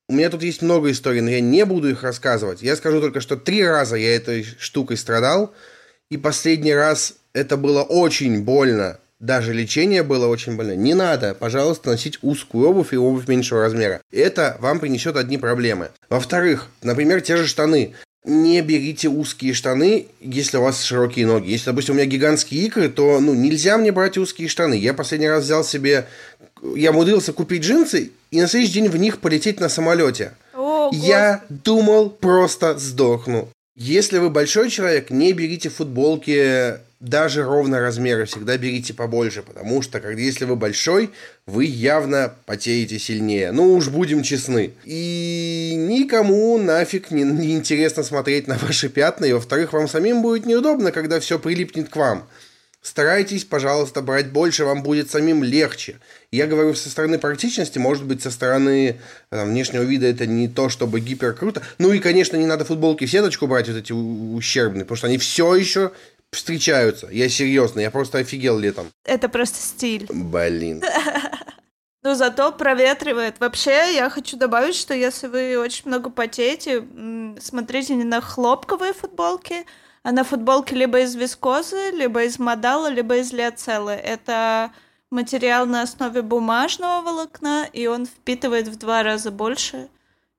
У 0.07 0.13
меня 0.13 0.29
тут 0.29 0.43
есть 0.43 0.62
много 0.62 0.91
историй, 0.91 1.21
но 1.21 1.31
я 1.31 1.39
не 1.39 1.65
буду 1.65 1.89
их 1.89 2.03
рассказывать. 2.03 2.62
Я 2.62 2.75
скажу 2.75 3.01
только, 3.01 3.21
что 3.21 3.38
три 3.38 3.65
раза 3.65 3.95
я 3.95 4.15
этой 4.15 4.43
штукой 4.59 4.97
страдал. 4.97 5.53
И 6.12 6.17
последний 6.17 6.75
раз 6.75 7.15
это 7.33 7.57
было 7.57 7.81
очень 7.81 8.43
больно. 8.43 9.00
Даже 9.19 9.51
лечение 9.51 10.03
было 10.03 10.27
очень 10.27 10.57
больно. 10.57 10.75
Не 10.75 10.93
надо, 10.93 11.33
пожалуйста, 11.33 11.89
носить 11.89 12.19
узкую 12.21 12.69
обувь 12.69 12.93
и 12.93 12.97
обувь 12.97 13.27
меньшего 13.27 13.62
размера. 13.62 14.00
Это 14.12 14.57
вам 14.59 14.79
принесет 14.79 15.15
одни 15.15 15.39
проблемы. 15.39 15.89
Во-вторых, 16.09 16.67
например, 16.83 17.21
те 17.21 17.38
же 17.38 17.47
штаны 17.47 17.95
не 18.25 18.62
берите 18.62 19.07
узкие 19.07 19.53
штаны, 19.53 20.07
если 20.19 20.57
у 20.57 20.62
вас 20.62 20.83
широкие 20.83 21.25
ноги. 21.25 21.50
Если, 21.50 21.65
допустим, 21.65 21.95
у 21.95 21.97
меня 21.97 22.07
гигантские 22.07 22.65
икры, 22.65 22.89
то 22.89 23.19
ну, 23.19 23.33
нельзя 23.33 23.77
мне 23.77 23.91
брать 23.91 24.17
узкие 24.17 24.50
штаны. 24.50 24.75
Я 24.75 24.93
последний 24.93 25.29
раз 25.29 25.45
взял 25.45 25.63
себе... 25.63 26.07
Я 26.75 26.91
умудрился 26.91 27.33
купить 27.33 27.63
джинсы 27.63 28.12
и 28.35 28.41
на 28.41 28.47
следующий 28.47 28.73
день 28.73 28.89
в 28.89 28.97
них 28.97 29.21
полететь 29.21 29.61
на 29.61 29.69
самолете. 29.69 30.33
О, 30.53 30.89
я 30.91 31.43
думал, 31.49 32.09
просто 32.09 32.77
сдохну. 32.77 33.47
Если 33.77 34.17
вы 34.17 34.29
большой 34.29 34.69
человек, 34.69 35.09
не 35.09 35.31
берите 35.31 35.69
футболки 35.69 36.75
даже 36.99 37.43
ровно 37.43 37.79
размеры, 37.79 38.25
всегда 38.25 38.57
берите 38.57 38.93
побольше, 38.93 39.41
потому 39.41 39.81
что 39.81 40.01
когда, 40.01 40.21
если 40.21 40.43
вы 40.43 40.57
большой, 40.57 41.11
вы 41.45 41.65
явно 41.65 42.33
потеете 42.45 42.99
сильнее. 42.99 43.51
Ну 43.51 43.73
уж 43.73 43.87
будем 43.87 44.23
честны. 44.23 44.73
И 44.83 45.73
никому 45.77 46.57
нафиг 46.57 47.11
не, 47.11 47.23
не 47.23 47.53
интересно 47.53 48.03
смотреть 48.03 48.47
на 48.47 48.57
ваши 48.57 48.89
пятна, 48.89 49.25
и 49.25 49.33
во-вторых, 49.33 49.71
вам 49.71 49.87
самим 49.87 50.21
будет 50.21 50.45
неудобно, 50.45 50.91
когда 50.91 51.19
все 51.19 51.39
прилипнет 51.39 51.87
к 51.87 51.95
вам. 51.95 52.27
Старайтесь, 52.85 53.45
пожалуйста, 53.45 54.01
брать 54.01 54.31
больше, 54.31 54.63
вам 54.63 54.83
будет 54.83 55.09
самим 55.09 55.43
легче. 55.43 55.95
Я 56.35 56.47
говорю 56.47 56.73
со 56.73 56.89
стороны 56.89 57.17
практичности, 57.17 57.79
может 57.79 58.05
быть, 58.05 58.21
со 58.21 58.31
стороны 58.31 58.99
там, 59.29 59.49
внешнего 59.49 59.83
вида 59.83 60.07
это 60.07 60.25
не 60.25 60.47
то, 60.47 60.69
чтобы 60.69 60.99
гипер 60.99 61.33
круто. 61.33 61.61
Ну 61.77 61.91
и, 61.91 61.99
конечно, 61.99 62.37
не 62.37 62.45
надо 62.45 62.65
футболки 62.65 63.05
в 63.05 63.11
сеточку 63.11 63.47
брать, 63.47 63.67
вот 63.67 63.77
эти 63.77 63.93
ущербные, 63.93 64.83
потому 64.85 64.97
что 64.97 65.07
они 65.07 65.17
все 65.17 65.55
еще 65.55 65.91
встречаются. 66.31 67.07
Я 67.11 67.29
серьезно, 67.29 67.79
я 67.79 67.91
просто 67.91 68.19
офигел 68.19 68.59
летом. 68.59 68.87
Это 69.05 69.29
просто 69.29 69.57
стиль. 69.59 70.07
Блин. 70.09 70.83
Но 72.03 72.13
зато 72.13 72.51
проветривает. 72.51 73.39
Вообще, 73.39 73.95
я 73.95 74.11
хочу 74.11 74.37
добавить, 74.37 74.75
что 74.75 74.93
если 74.93 75.25
вы 75.25 75.57
очень 75.57 75.87
много 75.87 76.11
потеете, 76.11 76.83
смотрите 77.39 77.95
не 77.95 78.03
на 78.03 78.21
хлопковые 78.21 78.93
футболки, 78.93 79.65
а 80.03 80.11
на 80.11 80.23
футболке 80.23 80.75
либо 80.75 80.99
из 80.99 81.15
вискозы, 81.15 81.89
либо 81.91 82.23
из 82.25 82.37
модала, 82.37 82.91
либо 82.91 83.17
из 83.17 83.33
лиоцеллы. 83.33 83.93
Это 83.93 84.71
материал 85.15 85.65
на 85.65 85.81
основе 85.81 86.22
бумажного 86.22 87.01
волокна, 87.01 87.67
и 87.74 87.88
он 87.88 88.05
впитывает 88.05 88.67
в 88.67 88.77
два 88.77 89.01
раза 89.01 89.31
больше, 89.31 89.88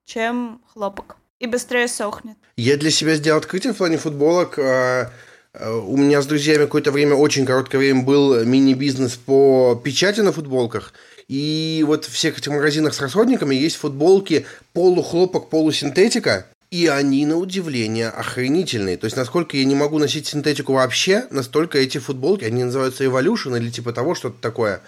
чем 0.05 0.61
хлопок. 0.73 1.17
И 1.41 1.47
быстрее 1.47 1.89
сохнет. 1.89 2.37
Я 2.57 2.77
для 2.77 2.91
себя 2.91 3.15
сделал 3.15 3.39
открытие 3.39 3.73
в 3.73 3.77
плане 3.77 3.99
футболок. 3.99 4.59
А, 4.59 5.11
а, 5.53 5.77
у 5.77 5.97
меня 5.97 6.23
с 6.23 6.27
друзьями 6.27 6.65
какое-то 6.65 6.93
время, 6.93 7.15
очень 7.15 7.45
короткое 7.45 7.79
время, 7.79 8.05
был 8.05 8.45
мини-бизнес 8.45 9.17
по 9.17 9.81
печати 9.83 10.21
на 10.21 10.33
футболках. 10.33 10.93
И 11.29 11.85
вот 11.87 12.05
в 12.05 12.13
всех 12.13 12.39
этих 12.39 12.53
магазинах 12.53 12.95
с 12.95 13.01
расходниками 13.01 13.55
есть 13.55 13.77
футболки 13.77 14.47
полухлопок, 14.73 15.51
полусинтетика. 15.51 16.47
И 16.71 16.87
они, 16.89 17.25
на 17.27 17.37
удивление, 17.37 18.09
охренительные. 18.09 18.97
То 18.97 19.05
есть, 19.05 19.17
насколько 19.17 19.57
я 19.57 19.65
не 19.65 19.75
могу 19.75 19.99
носить 19.99 20.27
синтетику 20.27 20.73
вообще, 20.73 21.27
настолько 21.31 21.79
эти 21.79 21.99
футболки, 21.99 22.45
они 22.45 22.65
называются 22.65 23.05
Evolution 23.05 23.57
или 23.57 23.71
типа 23.71 23.93
того, 23.93 24.15
что-то 24.15 24.41
такое. 24.41 24.81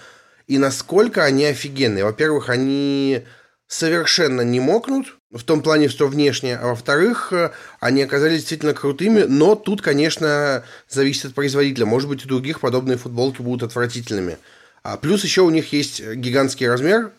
И 0.48 0.58
насколько 0.58 1.24
они 1.24 1.44
офигенные. 1.44 2.04
Во-первых, 2.04 2.48
они 2.48 3.22
совершенно 3.68 4.40
не 4.40 4.60
мокнут, 4.60 5.18
в 5.30 5.44
том 5.44 5.62
плане, 5.62 5.88
что 5.88 6.08
внешне, 6.08 6.56
а 6.56 6.68
во-вторых, 6.68 7.32
они 7.80 8.02
оказались 8.02 8.40
действительно 8.40 8.72
крутыми, 8.72 9.24
но 9.24 9.54
тут, 9.54 9.82
конечно, 9.82 10.64
зависит 10.88 11.26
от 11.26 11.34
производителя. 11.34 11.84
Может 11.84 12.08
быть, 12.08 12.24
у 12.24 12.28
других 12.28 12.60
подобные 12.60 12.96
футболки 12.96 13.42
будут 13.42 13.62
отвратительными. 13.62 14.38
А 14.82 14.96
плюс 14.96 15.22
еще 15.24 15.42
у 15.42 15.50
них 15.50 15.72
есть 15.72 16.02
гигантский 16.02 16.66
размер, 16.66 17.12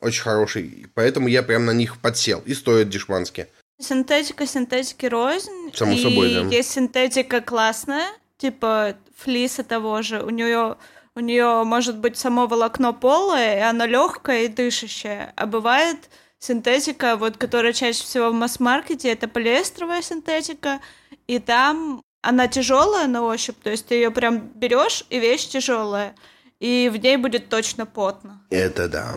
очень 0.00 0.22
хороший, 0.22 0.86
поэтому 0.94 1.26
я 1.26 1.42
прям 1.42 1.66
на 1.66 1.72
них 1.72 1.98
подсел. 1.98 2.42
И 2.46 2.54
стоят 2.54 2.88
дешмански. 2.88 3.48
Синтетика 3.80 4.46
синтетики 4.46 5.06
рознь. 5.06 5.72
Само 5.74 5.92
и 5.92 6.02
собой, 6.02 6.34
да. 6.34 6.40
есть 6.54 6.70
синтетика 6.70 7.40
классная, 7.40 8.08
типа 8.36 8.96
флиса 9.16 9.62
того 9.62 10.02
же. 10.02 10.22
У 10.22 10.30
нее 10.30 10.76
у 11.14 11.20
нее 11.20 11.64
может 11.64 11.98
быть 11.98 12.16
само 12.16 12.46
волокно 12.46 12.92
полое, 12.92 13.56
и 13.56 13.60
оно 13.60 13.86
легкое 13.86 14.44
и 14.44 14.48
дышащее. 14.48 15.32
А 15.34 15.46
бывает 15.46 15.96
синтетика, 16.38 17.16
вот, 17.16 17.36
которая 17.36 17.72
чаще 17.72 18.04
всего 18.04 18.30
в 18.30 18.34
масс-маркете, 18.34 19.10
это 19.10 19.26
полиэстровая 19.26 20.00
синтетика, 20.02 20.80
и 21.26 21.40
там 21.40 22.02
она 22.22 22.46
тяжелая 22.46 23.08
на 23.08 23.22
ощупь, 23.22 23.56
то 23.62 23.70
есть 23.70 23.86
ты 23.86 23.96
ее 23.96 24.10
прям 24.10 24.38
берешь, 24.38 25.04
и 25.10 25.18
вещь 25.18 25.48
тяжелая, 25.48 26.14
и 26.60 26.88
в 26.92 26.96
ней 26.96 27.16
будет 27.16 27.48
точно 27.48 27.84
потно. 27.84 28.40
Это 28.50 28.88
да. 28.88 29.14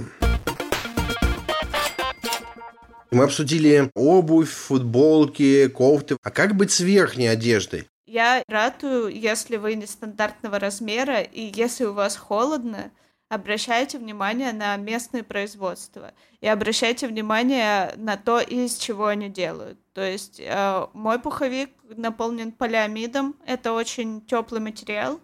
Мы 3.12 3.26
обсудили 3.26 3.92
обувь, 3.94 4.50
футболки, 4.50 5.68
кофты. 5.68 6.18
А 6.24 6.32
как 6.32 6.56
быть 6.56 6.72
с 6.72 6.80
верхней 6.80 7.28
одеждой? 7.28 7.88
Я 8.06 8.44
ратую, 8.48 9.08
если 9.08 9.58
вы 9.58 9.76
нестандартного 9.76 10.60
размера 10.60 11.22
и 11.22 11.52
если 11.54 11.86
у 11.86 11.94
вас 11.94 12.16
холодно, 12.16 12.92
обращайте 13.30 13.98
внимание 13.98 14.54
на 14.54 14.76
местные 14.78 15.24
производства 15.24 16.14
и 16.42 16.48
обращайте 16.48 17.08
внимание 17.08 17.94
на 17.98 18.18
то, 18.18 18.40
из 18.40 18.76
чего 18.76 19.08
они 19.08 19.30
делают. 19.30 19.78
То 19.94 20.02
есть 20.02 20.40
э, 20.40 20.88
мой 20.94 21.20
пуховик 21.20 21.70
наполнен 21.84 22.52
полиамидом, 22.52 23.36
это 23.46 23.74
очень 23.74 24.22
теплый 24.26 24.60
материал, 24.60 25.20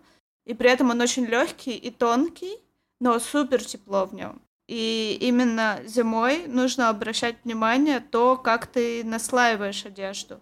и 0.46 0.54
при 0.54 0.70
этом 0.70 0.90
он 0.90 1.02
очень 1.02 1.26
легкий 1.26 1.76
и 1.76 1.92
тонкий, 1.92 2.58
но 3.00 3.20
супер 3.20 3.64
тепло 3.64 4.06
в 4.06 4.14
нем. 4.14 4.42
И 4.68 5.18
именно 5.22 5.80
зимой 5.86 6.46
нужно 6.48 6.90
обращать 6.90 7.38
внимание 7.44 8.02
то, 8.02 8.36
как 8.36 8.68
ты 8.68 9.04
наслаиваешь 9.04 9.86
одежду. 9.86 10.42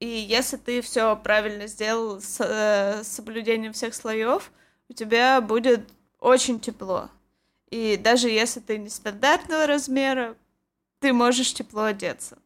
И 0.00 0.06
если 0.06 0.56
ты 0.56 0.80
все 0.82 1.16
правильно 1.16 1.68
сделал 1.68 2.20
с 2.20 2.40
э, 2.40 3.04
соблюдением 3.04 3.72
всех 3.72 3.94
слоев, 3.94 4.50
у 4.88 4.92
тебя 4.92 5.40
будет 5.40 5.88
очень 6.18 6.58
тепло. 6.58 7.08
И 7.70 7.96
даже 7.96 8.28
если 8.28 8.60
ты 8.60 8.78
не 8.78 8.88
стандартного 8.88 9.66
размера, 9.66 10.36
ты 10.98 11.12
можешь 11.12 11.54
тепло 11.54 11.84
одеться. 11.84 12.38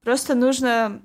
Просто 0.00 0.34
нужно 0.34 1.02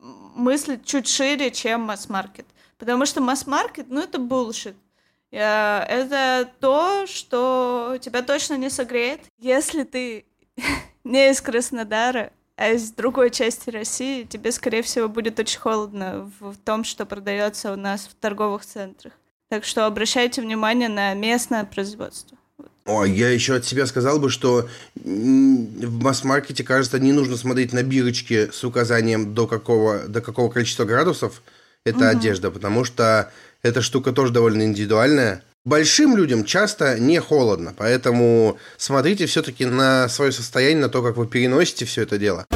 мыслить 0.00 0.84
чуть 0.84 1.08
шире, 1.08 1.50
чем 1.50 1.82
масс-маркет. 1.82 2.46
Потому 2.78 3.06
что 3.06 3.20
масс-маркет, 3.20 3.86
ну, 3.88 4.00
это 4.00 4.18
булшит. 4.18 4.76
Э, 5.32 5.82
это 5.88 6.48
то, 6.60 7.06
что 7.06 7.98
тебя 8.00 8.22
точно 8.22 8.56
не 8.56 8.70
согреет. 8.70 9.20
Если 9.38 9.84
ты 9.84 10.24
не 11.04 11.30
из 11.30 11.40
Краснодара, 11.40 12.32
а 12.56 12.70
из 12.70 12.90
другой 12.90 13.30
части 13.30 13.68
России, 13.68 14.24
тебе, 14.24 14.50
скорее 14.50 14.82
всего, 14.82 15.08
будет 15.08 15.38
очень 15.38 15.60
холодно 15.60 16.30
в 16.40 16.56
том, 16.56 16.84
что 16.84 17.04
продается 17.04 17.72
у 17.72 17.76
нас 17.76 18.08
в 18.10 18.14
торговых 18.14 18.64
центрах. 18.64 19.12
Так 19.50 19.64
что 19.64 19.86
обращайте 19.86 20.40
внимание 20.40 20.88
на 20.88 21.14
местное 21.14 21.64
производство. 21.64 22.36
О, 22.86 23.04
я 23.04 23.30
еще 23.30 23.56
от 23.56 23.64
себя 23.64 23.84
сказал 23.86 24.20
бы, 24.20 24.30
что 24.30 24.68
в 24.94 26.02
масс-маркете, 26.02 26.64
кажется, 26.64 26.98
не 26.98 27.12
нужно 27.12 27.36
смотреть 27.36 27.72
на 27.72 27.82
бирочки 27.82 28.50
с 28.50 28.64
указанием 28.64 29.34
до 29.34 29.46
какого, 29.46 30.06
до 30.08 30.20
какого 30.20 30.50
количества 30.50 30.84
градусов 30.84 31.42
эта 31.84 31.98
угу. 31.98 32.06
одежда, 32.06 32.50
потому 32.50 32.84
что 32.84 33.32
эта 33.66 33.82
штука 33.82 34.12
тоже 34.12 34.32
довольно 34.32 34.62
индивидуальная. 34.62 35.42
Большим 35.64 36.16
людям 36.16 36.44
часто 36.44 36.98
не 36.98 37.20
холодно, 37.20 37.74
поэтому 37.76 38.58
смотрите 38.76 39.26
все-таки 39.26 39.64
на 39.64 40.08
свое 40.08 40.30
состояние, 40.30 40.82
на 40.82 40.88
то, 40.88 41.02
как 41.02 41.16
вы 41.16 41.26
переносите 41.26 41.84
все 41.84 42.02
это 42.02 42.18
дело. 42.18 42.46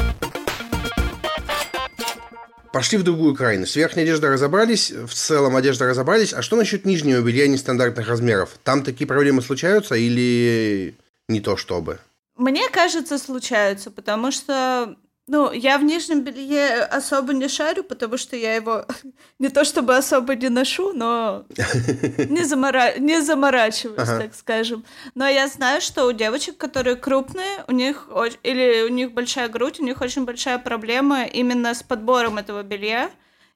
Пошли 2.71 2.97
в 2.97 3.03
другую 3.03 3.35
крайность. 3.35 3.73
С 3.73 3.75
верхней 3.75 4.03
одеждой 4.03 4.29
разобрались, 4.29 4.91
в 4.91 5.13
целом 5.13 5.57
одежда 5.57 5.87
разобрались. 5.87 6.33
А 6.33 6.41
что 6.41 6.55
насчет 6.55 6.85
нижнего 6.85 7.21
белья 7.21 7.49
нестандартных 7.49 8.07
размеров? 8.07 8.51
Там 8.63 8.81
такие 8.81 9.05
проблемы 9.05 9.41
случаются 9.41 9.95
или 9.95 10.95
не 11.27 11.41
то 11.41 11.57
чтобы? 11.57 11.99
Мне 12.37 12.69
кажется, 12.69 13.17
случаются, 13.17 13.91
потому 13.91 14.31
что 14.31 14.95
ну, 15.31 15.49
я 15.53 15.77
в 15.77 15.83
нижнем 15.83 16.23
белье 16.25 16.83
особо 16.83 17.33
не 17.33 17.47
шарю, 17.47 17.85
потому 17.85 18.17
что 18.17 18.35
я 18.35 18.53
его 18.53 18.85
не 19.39 19.47
то 19.47 19.63
чтобы 19.63 19.95
особо 19.95 20.35
не 20.35 20.49
ношу, 20.49 20.91
но 20.91 21.45
не, 22.29 22.43
замора... 22.43 22.99
не 22.99 23.21
заморачиваюсь, 23.21 24.09
ага. 24.09 24.23
так 24.23 24.35
скажем. 24.35 24.83
Но 25.15 25.25
я 25.25 25.47
знаю, 25.47 25.79
что 25.79 26.05
у 26.05 26.11
девочек, 26.11 26.57
которые 26.57 26.97
крупные, 26.97 27.63
у 27.69 27.71
них 27.71 28.09
или 28.43 28.83
у 28.83 28.89
них 28.89 29.13
большая 29.13 29.47
грудь, 29.47 29.79
у 29.79 29.85
них 29.85 30.01
очень 30.01 30.25
большая 30.25 30.59
проблема 30.59 31.23
именно 31.23 31.73
с 31.73 31.81
подбором 31.81 32.37
этого 32.37 32.61
белья. 32.61 33.09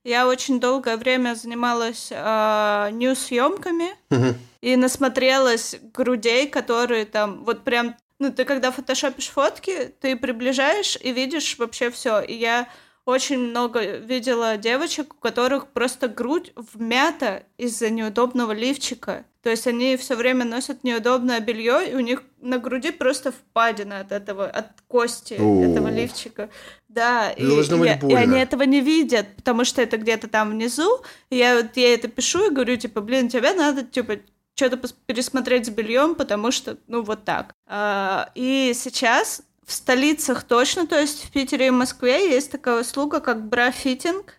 Я 0.06 0.28
очень 0.28 0.62
долгое 0.62 0.96
время 0.96 1.36
занималась 1.36 2.08
э, 2.10 2.90
нью-съемками 2.94 3.90
угу. 4.12 4.36
и 4.62 4.78
насмотрелась 4.78 5.76
грудей, 5.94 6.48
которые 6.48 7.06
там 7.06 7.44
вот 7.44 7.66
прям 7.66 7.98
ну, 8.19 8.32
ты 8.32 8.45
когда 8.45 8.71
фотошопишь 8.71 9.30
фотки, 9.30 9.93
ты 9.99 10.15
приближаешь 10.15 10.97
и 11.01 11.12
видишь 11.12 11.58
вообще 11.58 11.89
все. 11.89 12.21
И 12.21 12.34
я 12.34 12.67
очень 13.06 13.38
много 13.38 13.97
видела 13.97 14.58
девочек, 14.58 15.13
у 15.13 15.17
которых 15.17 15.67
просто 15.67 16.08
грудь 16.08 16.51
вмята 16.56 17.43
из-за 17.58 17.89
неудобного 17.89 18.51
лифчика. 18.51 19.25
То 19.43 19.51
есть 19.51 19.67
они 19.67 19.95
все 19.95 20.15
время 20.15 20.43
носят 20.43 20.84
неудобное 20.84 21.39
белье, 21.39 21.91
и 21.91 21.93
у 21.93 21.99
них 21.99 22.23
на 22.41 22.58
груди 22.58 22.91
просто 22.91 23.32
впадина 23.32 23.99
от 23.99 24.12
этого, 24.12 24.47
от 24.47 24.69
кости 24.88 25.36
О. 25.38 25.63
этого 25.63 25.89
лифчика. 25.89 26.49
Да, 26.88 27.30
и, 27.30 27.45
я, 27.45 27.99
и 27.99 28.13
они 28.15 28.39
этого 28.39 28.63
не 28.63 28.82
видят, 28.82 29.36
потому 29.36 29.65
что 29.65 29.84
это 29.84 29.97
где-то 29.97 30.28
там 30.30 30.49
внизу. 30.49 31.04
И 31.30 31.38
я 31.38 31.58
вот 31.58 31.78
ей 31.78 31.93
это 31.93 32.08
пишу 32.08 32.47
и 32.47 32.54
говорю, 32.54 32.78
типа, 32.78 33.01
блин, 33.01 33.30
тебе 33.30 33.54
надо, 33.54 33.84
типа, 33.84 34.17
что-то 34.56 34.80
пересмотреть 35.06 35.68
с 35.68 35.70
бельем, 35.70 36.15
потому 36.15 36.52
что, 36.52 36.78
ну, 36.88 37.02
вот 37.02 37.26
так. 37.26 37.54
А, 37.68 38.30
и 38.36 38.74
сейчас 38.74 39.44
в 39.65 39.74
столицах 39.74 40.44
точно, 40.44 40.88
то 40.88 41.00
есть 41.00 41.26
в 41.26 41.32
Питере 41.32 41.68
и 41.68 41.72
Москве 41.72 42.30
есть 42.30 42.52
такая 42.52 42.82
услуга, 42.82 43.20
как 43.20 43.48
брафитинг. 43.48 44.36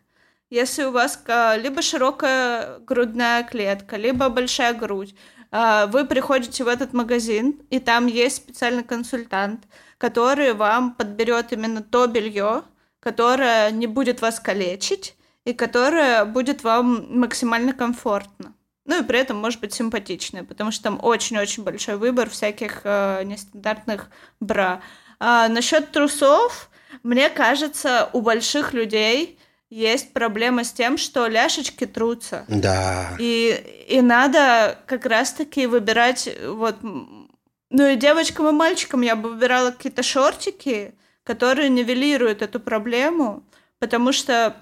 Если 0.49 0.85
у 0.85 0.93
вас 0.93 1.21
либо 1.59 1.83
широкая 1.83 2.79
грудная 2.79 3.43
клетка, 3.43 3.97
либо 3.97 4.29
большая 4.29 4.75
грудь, 4.75 5.15
а, 5.51 5.87
вы 5.87 6.05
приходите 6.05 6.65
в 6.65 6.69
этот 6.69 6.93
магазин, 6.93 7.61
и 7.71 7.79
там 7.79 8.07
есть 8.07 8.37
специальный 8.37 8.85
консультант, 8.85 9.65
который 9.99 10.53
вам 10.53 10.95
подберет 10.95 11.53
именно 11.53 11.83
то 11.83 12.07
белье, 12.07 12.63
которое 13.01 13.71
не 13.71 13.87
будет 13.87 14.21
вас 14.21 14.41
калечить 14.41 15.17
и 15.45 15.53
которое 15.53 16.25
будет 16.25 16.65
вам 16.65 17.19
максимально 17.21 17.73
комфортно. 17.73 18.56
Ну 18.87 19.01
и 19.01 19.05
при 19.05 19.19
этом 19.19 19.37
может 19.37 19.61
быть 19.61 19.75
симпатичное, 19.75 20.45
потому 20.45 20.71
что 20.71 20.85
там 20.85 21.01
очень-очень 21.03 21.65
большой 21.65 21.97
выбор 21.97 22.31
всяких 22.31 22.83
э, 22.85 23.23
нестандартных 23.25 24.09
бра. 24.41 24.81
А 25.19 25.49
насчет 25.49 25.91
трусов, 25.93 26.71
мне 27.03 27.29
кажется, 27.29 28.11
у 28.13 28.21
больших 28.21 28.73
людей 28.73 29.39
есть 29.71 30.13
проблема 30.13 30.63
с 30.63 30.73
тем, 30.73 30.97
что 30.97 31.27
ляшечки 31.27 31.87
трутся. 31.87 32.45
Да. 32.49 33.17
И, 33.19 33.87
и 33.89 34.01
надо 34.01 34.79
как 34.87 35.07
раз-таки 35.07 35.67
выбирать 35.67 36.29
вот... 36.47 36.77
Ну 36.83 37.89
и 37.89 37.97
девочкам 37.97 38.49
и 38.49 38.53
мальчикам 38.53 39.01
я 39.01 39.17
бы 39.17 39.31
выбирала 39.31 39.73
какие-то 39.73 40.05
шортики, 40.05 40.95
которые 41.25 41.69
нивелируют 41.69 42.41
эту 42.41 42.61
проблему, 42.61 43.43
потому 43.81 44.13
что 44.13 44.55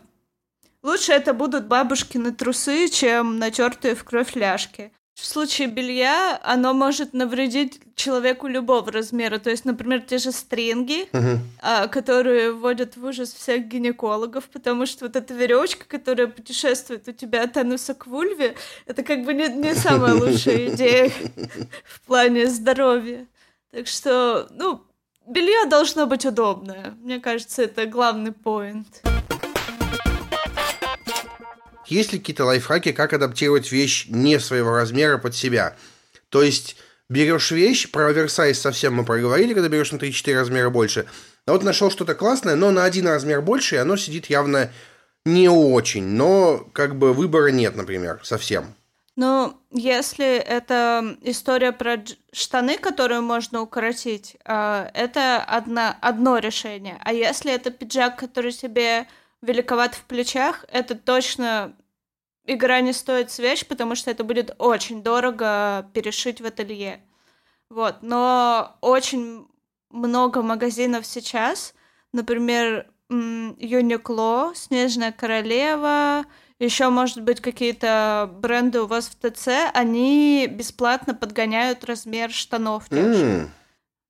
лучше 0.84 1.12
это 1.12 1.34
будут 1.34 1.66
бабушкины 1.66 2.32
трусы, 2.32 2.88
чем 2.88 3.38
натертые 3.38 3.96
в 3.96 4.04
кровь 4.04 4.36
ляжки. 4.36 4.92
В 5.14 5.26
случае 5.26 5.68
белья 5.68 6.40
оно 6.42 6.74
может 6.74 7.12
навредить 7.12 7.80
человеку 7.94 8.48
любого 8.48 8.90
размера. 8.90 9.38
То 9.38 9.48
есть, 9.48 9.64
например, 9.64 10.00
те 10.00 10.18
же 10.18 10.32
стринги, 10.32 11.08
uh-huh. 11.12 11.88
которые 11.88 12.52
вводят 12.52 12.96
в 12.96 13.04
ужас 13.04 13.32
всех 13.32 13.66
гинекологов, 13.66 14.44
потому 14.46 14.86
что 14.86 15.04
вот 15.04 15.14
эта 15.14 15.32
веревочка, 15.32 15.84
которая 15.86 16.26
путешествует 16.26 17.06
у 17.06 17.12
тебя 17.12 17.44
от 17.44 17.56
ануса 17.56 17.94
к 17.94 18.08
вульве, 18.08 18.56
это 18.86 19.04
как 19.04 19.24
бы 19.24 19.34
не, 19.34 19.46
не 19.48 19.74
самая 19.74 20.14
лучшая 20.14 20.68
идея 20.74 21.12
в 21.84 22.00
плане 22.06 22.48
здоровья. 22.48 23.28
Так 23.70 23.86
что, 23.86 24.48
ну, 24.50 24.82
белье 25.28 25.66
должно 25.66 26.06
быть 26.06 26.26
удобное. 26.26 26.96
Мне 27.00 27.20
кажется, 27.20 27.62
это 27.62 27.86
главный 27.86 28.32
поинт. 28.32 29.02
Есть 31.86 32.12
ли 32.12 32.18
какие-то 32.18 32.44
лайфхаки, 32.44 32.92
как 32.92 33.12
адаптировать 33.12 33.70
вещь 33.72 34.06
не 34.08 34.38
своего 34.40 34.72
размера 34.72 35.18
под 35.18 35.34
себя? 35.34 35.76
То 36.28 36.42
есть 36.42 36.76
берешь 37.08 37.50
вещь, 37.50 37.90
про 37.90 38.08
оверсайз 38.08 38.60
совсем 38.60 38.94
мы 38.94 39.04
проговорили, 39.04 39.54
когда 39.54 39.68
берешь 39.68 39.92
на 39.92 39.96
3-4 39.96 40.34
размера 40.34 40.70
больше. 40.70 41.06
А 41.46 41.52
вот 41.52 41.62
нашел 41.62 41.90
что-то 41.90 42.14
классное, 42.14 42.56
но 42.56 42.70
на 42.70 42.84
один 42.84 43.06
размер 43.06 43.42
больше, 43.42 43.76
и 43.76 43.78
оно 43.78 43.96
сидит 43.96 44.26
явно 44.26 44.70
не 45.24 45.48
очень, 45.48 46.04
но 46.04 46.66
как 46.72 46.96
бы 46.96 47.12
выбора 47.12 47.48
нет, 47.48 47.76
например, 47.76 48.20
совсем. 48.22 48.74
Ну, 49.16 49.56
если 49.70 50.36
это 50.38 51.16
история 51.22 51.70
про 51.70 52.02
штаны, 52.32 52.78
которые 52.78 53.20
можно 53.20 53.60
укоротить, 53.60 54.36
а, 54.44 54.90
это 54.92 55.36
одно, 55.36 55.94
одно 56.00 56.38
решение. 56.38 56.98
А 57.04 57.12
если 57.12 57.52
это 57.52 57.70
пиджак, 57.70 58.18
который 58.18 58.50
тебе 58.50 59.06
великоват 59.44 59.94
в 59.94 60.04
плечах, 60.04 60.64
это 60.68 60.94
точно 60.94 61.76
игра 62.46 62.80
не 62.80 62.92
стоит 62.92 63.30
свеч, 63.30 63.66
потому 63.66 63.94
что 63.94 64.10
это 64.10 64.24
будет 64.24 64.54
очень 64.58 65.02
дорого 65.02 65.88
перешить 65.92 66.40
в 66.40 66.46
ателье. 66.46 67.02
Вот, 67.70 67.98
но 68.02 68.76
очень 68.80 69.46
много 69.90 70.42
магазинов 70.42 71.06
сейчас, 71.06 71.74
например, 72.12 72.90
Юникло, 73.10 74.52
Снежная 74.54 75.12
королева, 75.12 76.24
еще, 76.58 76.88
может 76.88 77.22
быть, 77.22 77.40
какие-то 77.40 78.30
бренды 78.32 78.80
у 78.80 78.86
вас 78.86 79.08
в 79.08 79.16
ТЦ, 79.16 79.48
они 79.72 80.46
бесплатно 80.46 81.14
подгоняют 81.14 81.84
размер 81.84 82.30
штанов. 82.30 82.88
Mm. 82.90 83.48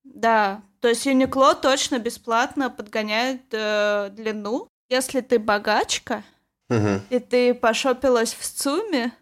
Да, 0.05 0.63
то 0.81 0.89
есть 0.89 1.07
Юникло 1.07 1.55
точно 1.55 1.99
бесплатно 1.99 2.71
подгоняет 2.71 3.43
э, 3.53 4.11
длину. 4.13 4.69
Если 4.95 5.23
ты 5.23 5.41
богачка, 5.41 6.23
угу. 6.69 7.01
и 7.11 7.19
ты 7.19 7.53
пошопилась 7.53 8.33
в 8.33 8.47
ЦУМе, 8.47 9.13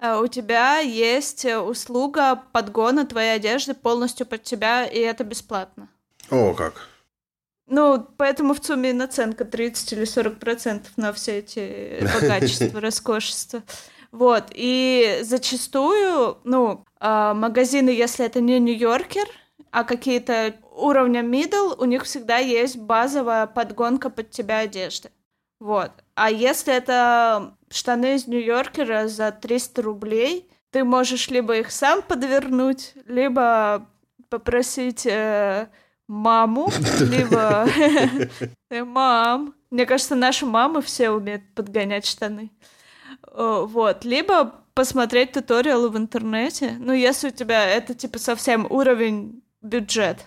э, 0.00 0.16
у 0.16 0.26
тебя 0.26 0.78
есть 0.80 1.44
услуга 1.44 2.42
подгона 2.52 3.06
твоей 3.06 3.36
одежды 3.36 3.74
полностью 3.74 4.26
под 4.26 4.42
тебя, 4.42 4.84
и 4.86 4.98
это 4.98 5.22
бесплатно. 5.22 5.88
О, 6.30 6.52
как. 6.52 6.88
Ну, 7.68 8.04
поэтому 8.16 8.54
в 8.54 8.60
ЦУМе 8.60 8.92
наценка 8.92 9.44
30 9.44 9.92
или 9.92 10.04
40 10.04 10.40
процентов 10.40 10.90
на 10.96 11.12
все 11.12 11.38
эти 11.38 12.04
богачества, 12.20 12.80
роскошества. 12.80 13.62
Вот, 14.10 14.46
и 14.50 15.20
зачастую, 15.22 16.38
ну, 16.42 16.84
а, 16.98 17.34
магазины, 17.34 17.90
если 17.90 18.26
это 18.26 18.40
не 18.40 18.58
Нью-Йоркер, 18.58 19.28
а 19.78 19.84
какие-то 19.84 20.56
уровня 20.72 21.22
middle, 21.22 21.76
у 21.78 21.84
них 21.84 22.02
всегда 22.02 22.38
есть 22.38 22.76
базовая 22.76 23.46
подгонка 23.46 24.10
под 24.10 24.28
тебя 24.32 24.58
одежды. 24.58 25.10
Вот. 25.60 25.92
А 26.16 26.32
если 26.32 26.74
это 26.74 27.54
штаны 27.70 28.16
из 28.16 28.26
Нью-Йоркера 28.26 29.06
за 29.06 29.30
300 29.30 29.82
рублей, 29.82 30.50
ты 30.72 30.82
можешь 30.82 31.28
либо 31.28 31.58
их 31.58 31.70
сам 31.70 32.02
подвернуть, 32.02 32.94
либо 33.06 33.86
попросить 34.28 35.06
э, 35.06 35.68
маму, 36.08 36.72
либо 37.00 37.68
мам. 38.84 39.54
Мне 39.70 39.86
кажется, 39.86 40.16
наши 40.16 40.44
мамы 40.44 40.82
все 40.82 41.10
умеют 41.10 41.54
подгонять 41.54 42.04
штаны. 42.04 42.50
Вот. 43.32 44.04
Либо 44.04 44.56
посмотреть 44.74 45.30
туториалы 45.34 45.88
в 45.88 45.96
интернете. 45.96 46.74
Ну, 46.80 46.92
если 46.92 47.28
у 47.28 47.30
тебя 47.30 47.64
это, 47.64 47.94
типа, 47.94 48.18
совсем 48.18 48.66
уровень 48.68 49.44
бюджет. 49.62 50.24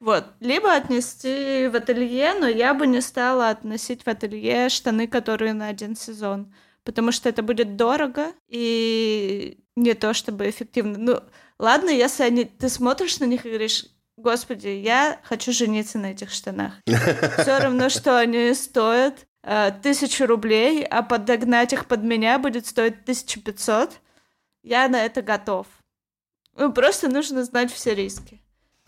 Вот. 0.00 0.24
Либо 0.40 0.72
отнести 0.72 1.68
в 1.68 1.76
ателье, 1.76 2.34
но 2.34 2.48
я 2.48 2.72
бы 2.72 2.86
не 2.86 3.02
стала 3.02 3.50
относить 3.50 4.02
в 4.02 4.08
ателье 4.08 4.68
штаны, 4.70 5.06
которые 5.06 5.52
на 5.52 5.68
один 5.68 5.94
сезон. 5.94 6.54
Потому 6.84 7.12
что 7.12 7.28
это 7.28 7.42
будет 7.42 7.76
дорого 7.76 8.32
и 8.48 9.58
не 9.76 9.94
то 9.94 10.14
чтобы 10.14 10.48
эффективно. 10.48 10.98
Ну, 10.98 11.20
ладно, 11.58 11.90
если 11.90 12.22
они, 12.22 12.44
ты 12.44 12.70
смотришь 12.70 13.20
на 13.20 13.24
них 13.24 13.44
и 13.44 13.50
говоришь, 13.50 13.84
господи, 14.16 14.68
я 14.68 15.20
хочу 15.22 15.52
жениться 15.52 15.98
на 15.98 16.12
этих 16.12 16.30
штанах. 16.30 16.74
Все 16.86 17.58
равно, 17.58 17.90
что 17.90 18.18
они 18.18 18.54
стоят 18.54 19.26
э, 19.42 19.72
тысячу 19.82 20.26
рублей, 20.26 20.84
а 20.84 21.02
подогнать 21.02 21.74
их 21.74 21.86
под 21.86 22.02
меня 22.02 22.38
будет 22.38 22.66
стоить 22.66 23.02
1500. 23.02 24.00
Я 24.62 24.88
на 24.88 25.04
это 25.04 25.20
готов. 25.20 25.66
Ну, 26.56 26.72
просто 26.72 27.08
нужно 27.08 27.44
знать 27.44 27.72
все 27.72 27.94
риски. 27.94 28.40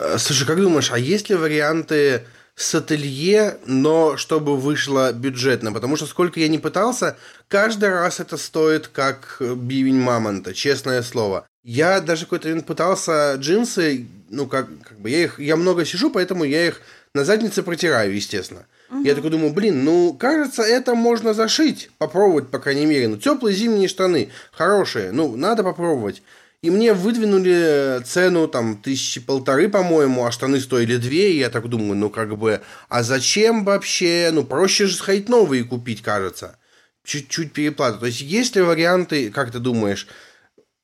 Э, 0.03 0.17
слушай, 0.17 0.45
как 0.45 0.59
думаешь, 0.59 0.91
а 0.91 0.99
есть 0.99 1.29
ли 1.29 1.35
варианты 1.35 2.23
с 2.55 2.75
ателье, 2.75 3.57
но 3.65 4.17
чтобы 4.17 4.57
вышло 4.57 5.13
бюджетно? 5.13 5.71
Потому 5.71 5.95
что 5.95 6.05
сколько 6.05 6.39
я 6.39 6.49
не 6.49 6.59
пытался, 6.59 7.17
каждый 7.47 7.89
раз 7.89 8.19
это 8.19 8.37
стоит 8.37 8.87
как 8.87 9.37
бивень 9.39 9.99
мамонта, 9.99 10.53
честное 10.53 11.01
слово. 11.01 11.47
Я 11.63 12.01
даже 12.01 12.25
какой-то 12.25 12.49
момент 12.49 12.65
пытался 12.65 13.35
джинсы, 13.35 14.05
ну 14.29 14.47
как, 14.47 14.67
как 14.83 14.99
бы 14.99 15.09
я 15.09 15.23
их, 15.23 15.39
я 15.39 15.55
много 15.55 15.85
сижу, 15.85 16.11
поэтому 16.11 16.43
я 16.43 16.67
их 16.67 16.81
на 17.15 17.23
заднице 17.23 17.63
протираю, 17.63 18.13
естественно. 18.13 18.65
Угу. 18.89 19.03
Я 19.03 19.15
такой 19.15 19.29
думаю, 19.29 19.53
блин, 19.53 19.85
ну 19.85 20.13
кажется, 20.13 20.63
это 20.63 20.95
можно 20.95 21.33
зашить, 21.33 21.89
попробовать, 21.97 22.49
по 22.49 22.59
крайней 22.59 22.85
мере. 22.85 23.07
Ну 23.07 23.17
теплые 23.17 23.55
зимние 23.55 23.87
штаны, 23.87 24.29
хорошие, 24.51 25.13
ну 25.13 25.37
надо 25.37 25.63
попробовать. 25.63 26.21
И 26.63 26.69
мне 26.69 26.93
выдвинули 26.93 28.01
цену 28.05 28.47
там 28.47 28.77
тысячи 28.77 29.19
полторы, 29.19 29.67
по-моему, 29.67 30.25
а 30.25 30.31
штаны 30.31 30.61
стоили 30.61 30.95
две. 30.95 31.33
И 31.33 31.39
я 31.39 31.49
так 31.49 31.67
думаю, 31.67 31.95
ну 31.95 32.09
как 32.09 32.37
бы, 32.37 32.61
а 32.87 33.03
зачем 33.03 33.65
вообще? 33.65 34.29
Ну 34.31 34.45
проще 34.45 34.85
же 34.85 34.95
сходить 34.95 35.27
новые 35.27 35.65
купить, 35.65 36.01
кажется. 36.01 36.57
Чуть-чуть 37.03 37.51
переплата. 37.51 37.97
То 37.97 38.05
есть 38.05 38.21
есть 38.21 38.55
ли 38.55 38.61
варианты, 38.61 39.29
как 39.29 39.51
ты 39.51 39.59
думаешь, 39.59 40.07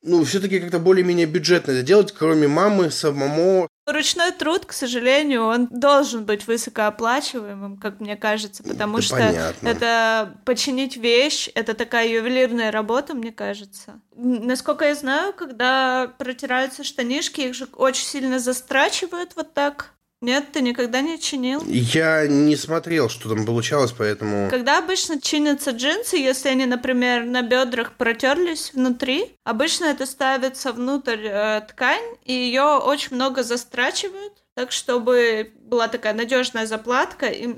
ну, 0.02 0.26
все-таки 0.26 0.60
как-то 0.60 0.80
более-менее 0.80 1.28
бюджетно 1.28 1.72
это 1.72 1.84
делать, 1.84 2.12
кроме 2.12 2.50
мамы, 2.50 2.92
самому. 2.92 3.70
Ручной 3.92 4.32
труд, 4.32 4.66
к 4.66 4.74
сожалению, 4.74 5.46
он 5.46 5.68
должен 5.68 6.26
быть 6.26 6.48
высокооплачиваемым, 6.48 7.78
как 7.78 8.00
мне 8.00 8.16
кажется, 8.16 8.64
потому 8.64 8.98
это 8.98 9.06
что 9.06 9.16
понятно. 9.16 9.68
это 9.68 10.38
починить 10.46 10.98
вещь, 10.98 11.50
это 11.56 11.74
такая 11.74 12.08
ювелирная 12.08 12.72
работа, 12.72 13.14
мне 13.14 13.32
кажется. 13.32 14.00
Насколько 14.16 14.86
я 14.86 14.96
знаю, 14.96 15.34
когда 15.34 16.12
протираются 16.18 16.84
штанишки, 16.84 17.42
их 17.42 17.56
же 17.56 17.68
очень 17.74 18.06
сильно 18.06 18.40
застрачивают 18.40 19.36
вот 19.36 19.54
так 19.54 19.94
нет, 20.22 20.52
ты 20.52 20.62
никогда 20.62 21.02
не 21.02 21.18
чинил? 21.18 21.64
Я 21.66 22.28
не 22.28 22.58
смотрел, 22.58 23.08
что 23.08 23.30
там 23.30 23.46
получалось, 23.46 23.94
поэтому... 23.98 24.50
Когда 24.50 24.80
обычно 24.80 25.22
чинятся 25.22 25.72
джинсы, 25.72 26.18
если 26.18 26.50
они, 26.50 26.66
например, 26.66 27.24
на 27.24 27.42
бедрах 27.42 27.94
протерлись 27.94 28.74
внутри, 28.74 29.38
обычно 29.46 29.86
это 29.86 30.06
ставится 30.06 30.74
внутрь 30.74 31.26
э, 31.26 31.62
ткань, 31.70 32.18
и 32.26 32.34
ее 32.34 32.64
очень 32.64 33.16
много 33.16 33.44
застрачивают, 33.44 34.34
так 34.56 34.74
чтобы 34.74 35.54
была 35.58 35.88
такая 35.88 36.14
надежная 36.14 36.66
заплатка, 36.66 37.28
и, 37.28 37.56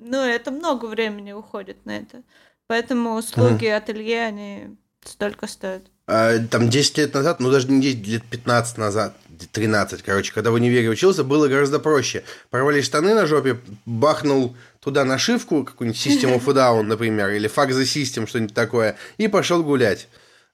ну, 0.00 0.16
это 0.16 0.50
много 0.50 0.86
времени 0.86 1.30
уходит 1.30 1.86
на 1.86 1.98
это. 1.98 2.24
Поэтому 2.66 3.14
услуги 3.14 3.66
mm. 3.66 3.76
ателье, 3.76 4.22
они 4.22 4.76
столько 5.04 5.46
стоят. 5.46 5.84
А, 6.08 6.38
там 6.50 6.68
10 6.68 6.98
лет 6.98 7.14
назад, 7.14 7.38
ну 7.38 7.52
даже 7.52 7.70
не 7.70 7.80
10, 7.80 8.06
лет 8.08 8.24
15 8.24 8.78
назад, 8.78 9.16
13, 9.46 10.02
короче, 10.02 10.32
когда 10.32 10.50
в 10.50 10.54
универе 10.54 10.88
учился, 10.88 11.24
было 11.24 11.48
гораздо 11.48 11.78
проще. 11.78 12.24
Порвали 12.50 12.80
штаны 12.80 13.14
на 13.14 13.26
жопе, 13.26 13.58
бахнул 13.86 14.56
туда 14.80 15.04
нашивку, 15.04 15.64
какую-нибудь 15.64 16.00
систему 16.00 16.36
of 16.36 16.46
Down, 16.46 16.82
например, 16.82 17.30
или 17.30 17.50
Fuck 17.50 17.70
the 17.70 17.82
System, 17.82 18.26
что-нибудь 18.26 18.54
такое, 18.54 18.96
и 19.18 19.28
пошел 19.28 19.62
гулять. 19.62 20.08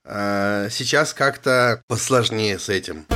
А, 0.05 0.69
сейчас 0.71 1.13
как-то 1.13 1.83
посложнее 1.89 2.59
с 2.59 2.69
этим. 2.69 3.07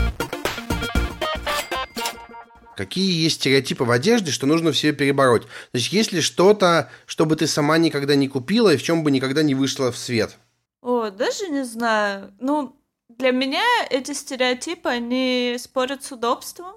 Какие 2.76 3.24
есть 3.24 3.37
стереотипы 3.37 3.85
в 3.85 3.90
одежде, 3.90 4.33
что 4.33 4.46
нужно 4.46 4.72
все 4.72 4.92
перебороть? 4.92 5.42
Значит, 5.72 5.92
есть 5.92 6.12
ли 6.12 6.22
что-то, 6.22 6.90
что 7.04 7.26
бы 7.26 7.37
ты 7.37 7.46
сама 7.46 7.76
никогда 7.76 8.14
не 8.14 8.26
купила 8.26 8.72
и 8.72 8.78
в 8.78 8.83
чем 8.83 9.04
бы 9.04 9.11
никогда 9.11 9.42
не 9.42 9.54
вышла 9.54 9.92
в 9.92 9.98
свет? 9.98 10.38
О, 10.80 11.11
даже 11.11 11.48
не 11.48 11.62
знаю. 11.64 12.33
Ну, 12.40 12.74
для 13.20 13.33
меня 13.33 13.62
эти 13.90 14.12
стереотипы, 14.12 14.88
они 14.88 15.56
спорят 15.59 16.02
с 16.02 16.11
удобством. 16.11 16.74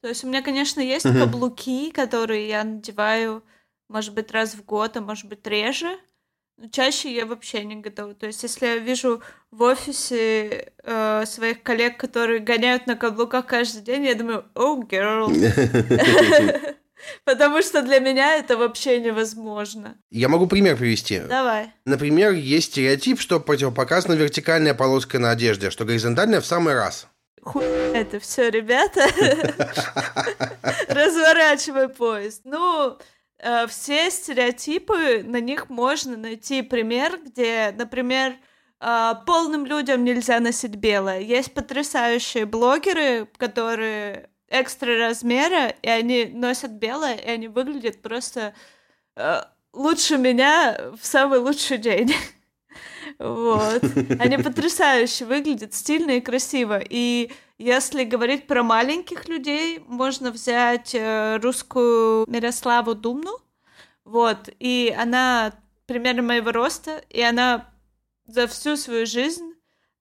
То 0.00 0.08
есть 0.08 0.24
у 0.24 0.26
меня, 0.26 0.42
конечно, 0.42 0.80
есть 0.80 1.04
каблуки, 1.04 1.90
которые 1.90 2.48
я 2.48 2.64
надеваю, 2.64 3.44
может 3.88 4.14
быть, 4.14 4.32
раз 4.32 4.54
в 4.54 4.64
год, 4.64 4.96
а 4.96 5.00
может 5.00 5.26
быть, 5.26 5.46
реже. 5.46 5.96
Но 6.56 6.68
чаще 6.68 7.14
я 7.14 7.26
вообще 7.26 7.64
не 7.64 7.76
готова. 7.76 8.14
То 8.14 8.26
есть 8.26 8.42
если 8.42 8.66
я 8.66 8.76
вижу 8.78 9.22
в 9.50 9.62
офисе 9.62 10.72
э, 10.82 11.24
своих 11.26 11.62
коллег, 11.62 11.98
которые 11.98 12.40
гоняют 12.40 12.86
на 12.86 12.96
каблуках 12.96 13.46
каждый 13.46 13.82
день, 13.82 14.06
я 14.06 14.14
думаю, 14.14 14.44
oh, 14.54 14.80
girl. 14.80 15.28
Потому 17.24 17.62
что 17.62 17.82
для 17.82 17.98
меня 17.98 18.36
это 18.36 18.56
вообще 18.56 19.00
невозможно. 19.00 19.96
Я 20.10 20.28
могу 20.28 20.46
пример 20.46 20.76
привести. 20.76 21.20
Давай. 21.20 21.72
Например, 21.84 22.32
есть 22.32 22.72
стереотип, 22.72 23.20
что 23.20 23.40
противопоказана 23.40 24.14
вертикальная 24.14 24.74
полоска 24.74 25.18
на 25.18 25.30
одежде, 25.30 25.70
что 25.70 25.84
горизонтальная 25.84 26.40
в 26.40 26.46
самый 26.46 26.74
раз. 26.74 27.08
Хуй 27.42 27.64
это 27.64 28.20
все, 28.20 28.50
ребята. 28.50 29.06
Разворачивай 30.88 31.88
поезд. 31.88 32.42
Ну, 32.44 32.98
э, 33.38 33.66
все 33.66 34.10
стереотипы, 34.10 35.22
на 35.24 35.40
них 35.40 35.68
можно 35.68 36.16
найти 36.16 36.62
пример, 36.62 37.18
где, 37.24 37.74
например, 37.76 38.34
э, 38.80 39.14
полным 39.26 39.66
людям 39.66 40.04
нельзя 40.04 40.38
носить 40.38 40.76
белое. 40.76 41.20
Есть 41.20 41.52
потрясающие 41.52 42.46
блогеры, 42.46 43.28
которые 43.36 44.30
экстра 44.52 44.98
размера, 44.98 45.68
и 45.82 45.88
они 45.88 46.26
носят 46.26 46.72
белое, 46.72 47.14
и 47.14 47.28
они 47.28 47.48
выглядят 47.48 48.02
просто 48.02 48.54
э, 49.16 49.42
лучше 49.72 50.18
меня 50.18 50.92
в 51.00 51.04
самый 51.04 51.38
лучший 51.38 51.78
день. 51.78 52.14
Вот. 53.18 53.82
Они 54.20 54.38
потрясающе 54.42 55.26
выглядят, 55.26 55.74
стильно 55.74 56.12
и 56.12 56.20
красиво. 56.20 56.80
И 56.88 57.30
если 57.58 58.04
говорить 58.04 58.46
про 58.46 58.62
маленьких 58.62 59.28
людей, 59.28 59.82
можно 59.86 60.30
взять 60.30 60.94
э, 60.94 61.36
русскую 61.42 62.24
Мирославу 62.28 62.94
Думну. 62.94 63.38
Вот. 64.04 64.48
И 64.60 64.94
она 64.98 65.52
примерно 65.86 66.22
моего 66.22 66.52
роста, 66.52 67.04
и 67.10 67.20
она 67.20 67.68
за 68.26 68.46
всю 68.46 68.76
свою 68.76 69.04
жизнь 69.04 69.51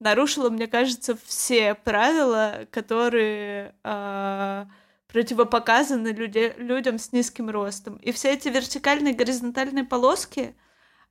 нарушила, 0.02 0.50
мне 0.50 0.68
кажется, 0.68 1.18
все 1.26 1.76
правила, 1.76 2.68
которые 2.72 3.76
э, 3.84 4.66
противопоказаны 5.08 6.10
люди, 6.10 6.54
людям 6.58 6.98
с 6.98 7.14
низким 7.14 7.50
ростом. 7.50 7.98
И 7.98 8.12
все 8.12 8.34
эти 8.34 8.50
вертикальные 8.50 9.14
горизонтальные 9.14 9.86
полоски, 9.86 10.56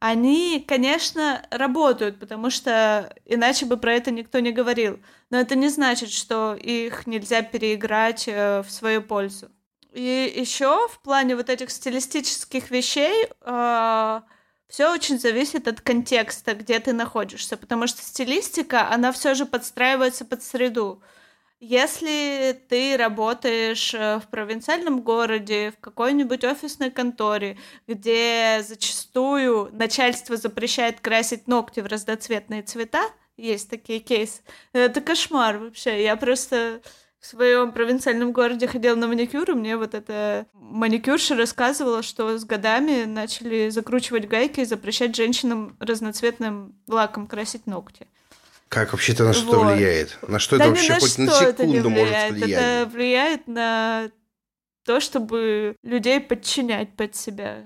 они, 0.00 0.64
конечно, 0.66 1.46
работают, 1.50 2.18
потому 2.18 2.50
что 2.50 3.14
иначе 3.26 3.64
бы 3.64 3.76
про 3.76 3.94
это 3.94 4.10
никто 4.10 4.40
не 4.40 4.50
говорил. 4.50 4.98
Но 5.30 5.38
это 5.38 5.54
не 5.54 5.68
значит, 5.68 6.10
что 6.10 6.54
их 6.54 7.06
нельзя 7.06 7.42
переиграть 7.42 8.26
э, 8.26 8.62
в 8.62 8.70
свою 8.70 9.02
пользу. 9.02 9.50
И 9.92 10.32
еще 10.36 10.88
в 10.88 11.00
плане 11.00 11.36
вот 11.36 11.48
этих 11.48 11.70
стилистических 11.70 12.70
вещей 12.70 13.28
э, 13.40 14.20
все 14.70 14.92
очень 14.92 15.18
зависит 15.18 15.66
от 15.68 15.80
контекста, 15.80 16.54
где 16.54 16.78
ты 16.78 16.92
находишься, 16.92 17.56
потому 17.56 17.86
что 17.88 18.00
стилистика, 18.02 18.88
она 18.88 19.10
все 19.12 19.34
же 19.34 19.44
подстраивается 19.44 20.24
под 20.24 20.42
среду. 20.42 21.02
Если 21.58 22.58
ты 22.70 22.96
работаешь 22.96 23.92
э, 23.92 24.18
в 24.18 24.28
провинциальном 24.28 25.02
городе, 25.02 25.72
в 25.72 25.80
какой-нибудь 25.80 26.42
офисной 26.44 26.90
конторе, 26.90 27.58
где 27.86 28.64
зачастую 28.66 29.68
начальство 29.72 30.38
запрещает 30.38 31.00
красить 31.00 31.48
ногти 31.48 31.80
в 31.80 31.86
разноцветные 31.86 32.62
цвета, 32.62 33.10
есть 33.36 33.68
такие 33.68 33.98
кейсы, 34.00 34.40
это 34.72 35.02
кошмар 35.02 35.58
вообще. 35.58 36.02
Я 36.02 36.16
просто 36.16 36.80
в 37.20 37.26
своем 37.26 37.72
провинциальном 37.72 38.32
городе 38.32 38.66
ходила 38.66 38.94
на 38.94 39.06
маникюр, 39.06 39.50
и 39.50 39.54
мне 39.54 39.76
вот 39.76 39.94
эта 39.94 40.46
маникюрша 40.54 41.36
рассказывала, 41.36 42.02
что 42.02 42.38
с 42.38 42.44
годами 42.44 43.04
начали 43.04 43.68
закручивать 43.68 44.26
гайки 44.26 44.60
и 44.60 44.64
запрещать 44.64 45.14
женщинам 45.14 45.76
разноцветным 45.80 46.74
лаком 46.88 47.26
красить 47.26 47.66
ногти. 47.66 48.06
Как 48.68 48.92
вообще-то 48.92 49.24
на 49.24 49.32
что 49.34 49.58
вот. 49.58 49.74
влияет? 49.74 50.18
На 50.26 50.38
что 50.38 50.56
да 50.56 50.64
это 50.64 50.70
вообще 50.70 50.94
на 50.94 51.00
хоть 51.00 51.18
на 51.18 51.32
секунду 51.32 51.90
может 51.90 52.30
влиять? 52.30 52.50
Это 52.50 52.90
влияет 52.90 53.46
на 53.48 54.10
то, 54.84 55.00
чтобы 55.00 55.76
людей 55.82 56.20
подчинять 56.20 56.94
под 56.96 57.14
себя. 57.14 57.64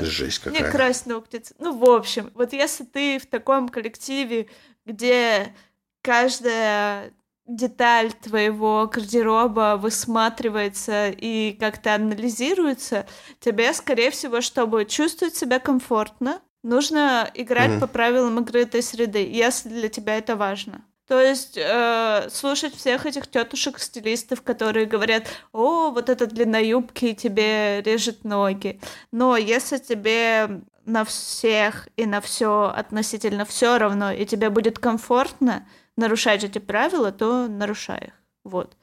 Жесть 0.00 0.40
какая. 0.40 0.64
Не 0.64 0.70
красть 0.70 1.06
ногти. 1.06 1.40
Ну, 1.58 1.78
в 1.78 1.88
общем, 1.88 2.32
вот 2.34 2.52
если 2.52 2.84
ты 2.84 3.20
в 3.20 3.26
таком 3.26 3.68
коллективе, 3.68 4.48
где 4.84 5.54
каждая 6.02 7.12
деталь 7.46 8.12
твоего 8.12 8.90
гардероба 8.92 9.76
высматривается 9.80 11.08
и 11.10 11.52
как-то 11.52 11.94
анализируется, 11.94 13.06
тебе, 13.40 13.72
скорее 13.72 14.10
всего, 14.10 14.40
чтобы 14.40 14.84
чувствовать 14.84 15.36
себя 15.36 15.58
комфортно, 15.58 16.40
нужно 16.62 17.30
играть 17.34 17.70
mm-hmm. 17.70 17.80
по 17.80 17.86
правилам 17.86 18.40
игры 18.40 18.62
этой 18.62 18.82
среды, 18.82 19.26
если 19.30 19.68
для 19.68 19.88
тебя 19.88 20.18
это 20.18 20.36
важно. 20.36 20.84
То 21.06 21.20
есть 21.20 21.56
э, 21.56 22.28
слушать 22.30 22.74
всех 22.74 23.06
этих 23.06 23.28
тетушек-стилистов, 23.28 24.42
которые 24.42 24.86
говорят, 24.86 25.28
о, 25.52 25.90
вот 25.90 26.08
эта 26.08 26.26
длина 26.26 26.58
юбки 26.58 27.14
тебе 27.14 27.80
режет 27.82 28.24
ноги. 28.24 28.80
Но 29.12 29.36
если 29.36 29.78
тебе 29.78 30.62
на 30.84 31.04
всех 31.04 31.88
и 31.96 32.06
на 32.06 32.20
все 32.20 32.72
относительно 32.74 33.44
все 33.44 33.78
равно, 33.78 34.10
и 34.10 34.26
тебе 34.26 34.50
будет 34.50 34.80
комфортно, 34.80 35.68
нарушать 35.96 36.44
эти 36.44 36.58
правила, 36.58 37.12
то 37.12 37.48
нарушай 37.48 38.08
их. 38.08 38.12
Вот. 38.44 38.76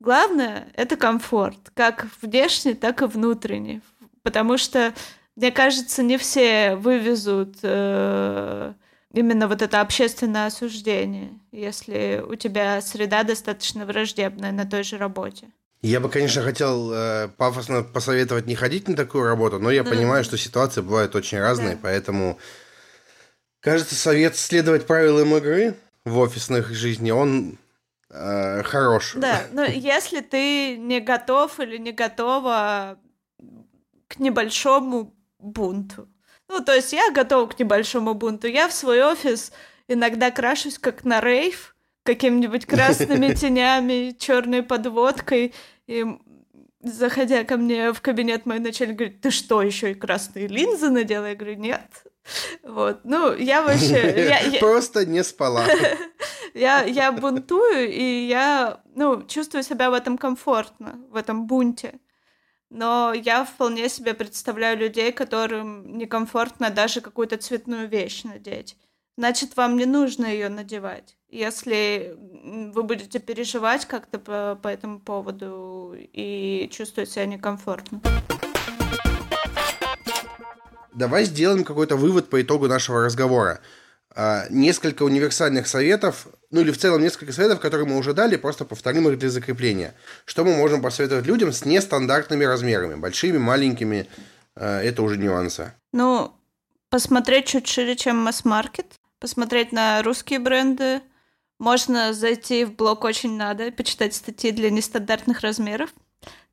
Главное— 0.00 0.68
это 0.74 0.96
комфорт, 0.96 1.70
как 1.74 2.06
внешний, 2.20 2.74
так 2.74 3.02
и 3.02 3.06
внутренний. 3.06 3.80
Потому 4.22 4.58
что, 4.58 4.92
мне 5.36 5.50
кажется, 5.50 6.02
не 6.02 6.18
все 6.18 6.76
вывезут 6.76 7.56
э, 7.62 8.74
именно 9.12 9.48
вот 9.48 9.62
это 9.62 9.80
общественное 9.80 10.46
осуждение, 10.46 11.30
если 11.52 12.22
у 12.26 12.34
тебя 12.34 12.80
среда 12.80 13.22
достаточно 13.22 13.86
враждебная 13.86 14.52
на 14.52 14.66
той 14.66 14.82
же 14.82 14.98
работе. 14.98 15.48
Я 15.80 16.00
бы, 16.00 16.08
конечно, 16.08 16.42
хотел 16.42 16.90
э, 16.92 17.28
пафосно 17.36 17.82
посоветовать 17.82 18.46
не 18.46 18.54
ходить 18.54 18.88
на 18.88 18.96
такую 18.96 19.24
работу, 19.24 19.58
но 19.58 19.70
я 19.70 19.84
да. 19.84 19.90
понимаю, 19.90 20.24
что 20.24 20.38
ситуации 20.38 20.80
бывают 20.80 21.14
очень 21.14 21.38
разные, 21.38 21.74
да. 21.74 21.80
поэтому 21.82 22.38
кажется, 23.60 23.94
совет 23.94 24.36
следовать 24.36 24.86
правилам 24.86 25.36
игры 25.36 25.76
в 26.04 26.18
офисных 26.18 26.72
жизни, 26.72 27.10
он 27.10 27.58
э, 28.10 28.62
хорош. 28.62 29.14
Да, 29.16 29.42
но 29.52 29.64
если 29.64 30.20
ты 30.20 30.76
не 30.76 31.00
готов 31.00 31.60
или 31.60 31.78
не 31.78 31.92
готова 31.92 32.98
к 34.08 34.18
небольшому 34.18 35.14
бунту. 35.38 36.08
Ну, 36.48 36.62
то 36.62 36.74
есть 36.74 36.92
я 36.92 37.10
готова 37.10 37.46
к 37.46 37.58
небольшому 37.58 38.14
бунту. 38.14 38.46
Я 38.46 38.68
в 38.68 38.72
свой 38.72 39.02
офис 39.02 39.52
иногда 39.88 40.30
крашусь 40.30 40.78
как 40.78 41.04
на 41.04 41.20
рейв, 41.20 41.74
какими-нибудь 42.04 42.66
красными 42.66 43.34
тенями, 43.34 44.14
черной 44.18 44.62
подводкой. 44.62 45.54
И 45.86 46.04
заходя 46.82 47.44
ко 47.44 47.56
мне 47.56 47.92
в 47.92 48.00
кабинет, 48.02 48.46
мой 48.46 48.58
начальник 48.58 48.96
говорит, 48.96 49.20
ты 49.20 49.30
что, 49.30 49.62
еще 49.62 49.92
и 49.92 49.94
красные 49.94 50.46
линзы 50.48 50.90
надела? 50.90 51.30
Я 51.30 51.34
говорю, 51.34 51.56
нет, 51.56 52.04
вот, 52.62 53.00
ну, 53.04 53.34
я 53.34 53.62
вообще... 53.62 54.14
Я, 54.28 54.40
я... 54.40 54.60
Просто 54.60 55.04
не 55.04 55.22
спала. 55.22 55.66
я, 56.54 56.82
я 56.82 57.12
бунтую, 57.12 57.90
и 57.90 58.26
я, 58.26 58.80
ну, 58.94 59.22
чувствую 59.26 59.62
себя 59.62 59.90
в 59.90 59.94
этом 59.94 60.16
комфортно, 60.16 60.98
в 61.10 61.16
этом 61.16 61.46
бунте. 61.46 62.00
Но 62.70 63.12
я 63.12 63.44
вполне 63.44 63.88
себе 63.88 64.14
представляю 64.14 64.78
людей, 64.78 65.12
которым 65.12 65.96
некомфортно 65.96 66.70
даже 66.70 67.00
какую-то 67.00 67.36
цветную 67.36 67.88
вещь 67.88 68.24
надеть. 68.24 68.76
Значит, 69.16 69.56
вам 69.56 69.76
не 69.76 69.86
нужно 69.86 70.26
ее 70.26 70.48
надевать. 70.48 71.16
Если 71.28 72.16
вы 72.18 72.82
будете 72.82 73.20
переживать 73.20 73.86
как-то 73.86 74.18
по, 74.18 74.58
по 74.60 74.68
этому 74.68 74.98
поводу 74.98 75.94
и 75.96 76.68
чувствуют 76.72 77.10
себя 77.10 77.26
некомфортно. 77.26 78.00
Давай 80.94 81.24
сделаем 81.24 81.64
какой-то 81.64 81.96
вывод 81.96 82.30
по 82.30 82.40
итогу 82.40 82.68
нашего 82.68 83.04
разговора. 83.04 83.60
А, 84.16 84.46
несколько 84.48 85.02
универсальных 85.02 85.66
советов, 85.66 86.28
ну 86.52 86.60
или 86.60 86.70
в 86.70 86.78
целом 86.78 87.02
несколько 87.02 87.32
советов, 87.32 87.58
которые 87.58 87.88
мы 87.88 87.96
уже 87.96 88.14
дали, 88.14 88.36
просто 88.36 88.64
повторим 88.64 89.08
их 89.08 89.18
для 89.18 89.28
закрепления. 89.28 89.94
Что 90.24 90.44
мы 90.44 90.54
можем 90.54 90.82
посоветовать 90.82 91.26
людям 91.26 91.52
с 91.52 91.64
нестандартными 91.64 92.44
размерами, 92.44 92.94
большими, 92.94 93.38
маленькими, 93.38 94.06
а, 94.54 94.80
это 94.80 95.02
уже 95.02 95.16
нюансы. 95.16 95.72
Ну, 95.92 96.32
посмотреть 96.90 97.46
чуть 97.46 97.66
шире, 97.66 97.96
чем 97.96 98.18
масс-маркет, 98.18 98.86
посмотреть 99.18 99.72
на 99.72 100.00
русские 100.02 100.38
бренды, 100.38 101.00
можно 101.58 102.12
зайти 102.12 102.64
в 102.64 102.74
блог 102.76 103.04
«Очень 103.04 103.36
надо», 103.36 103.72
почитать 103.72 104.14
статьи 104.14 104.52
для 104.52 104.70
нестандартных 104.70 105.40
размеров. 105.40 105.90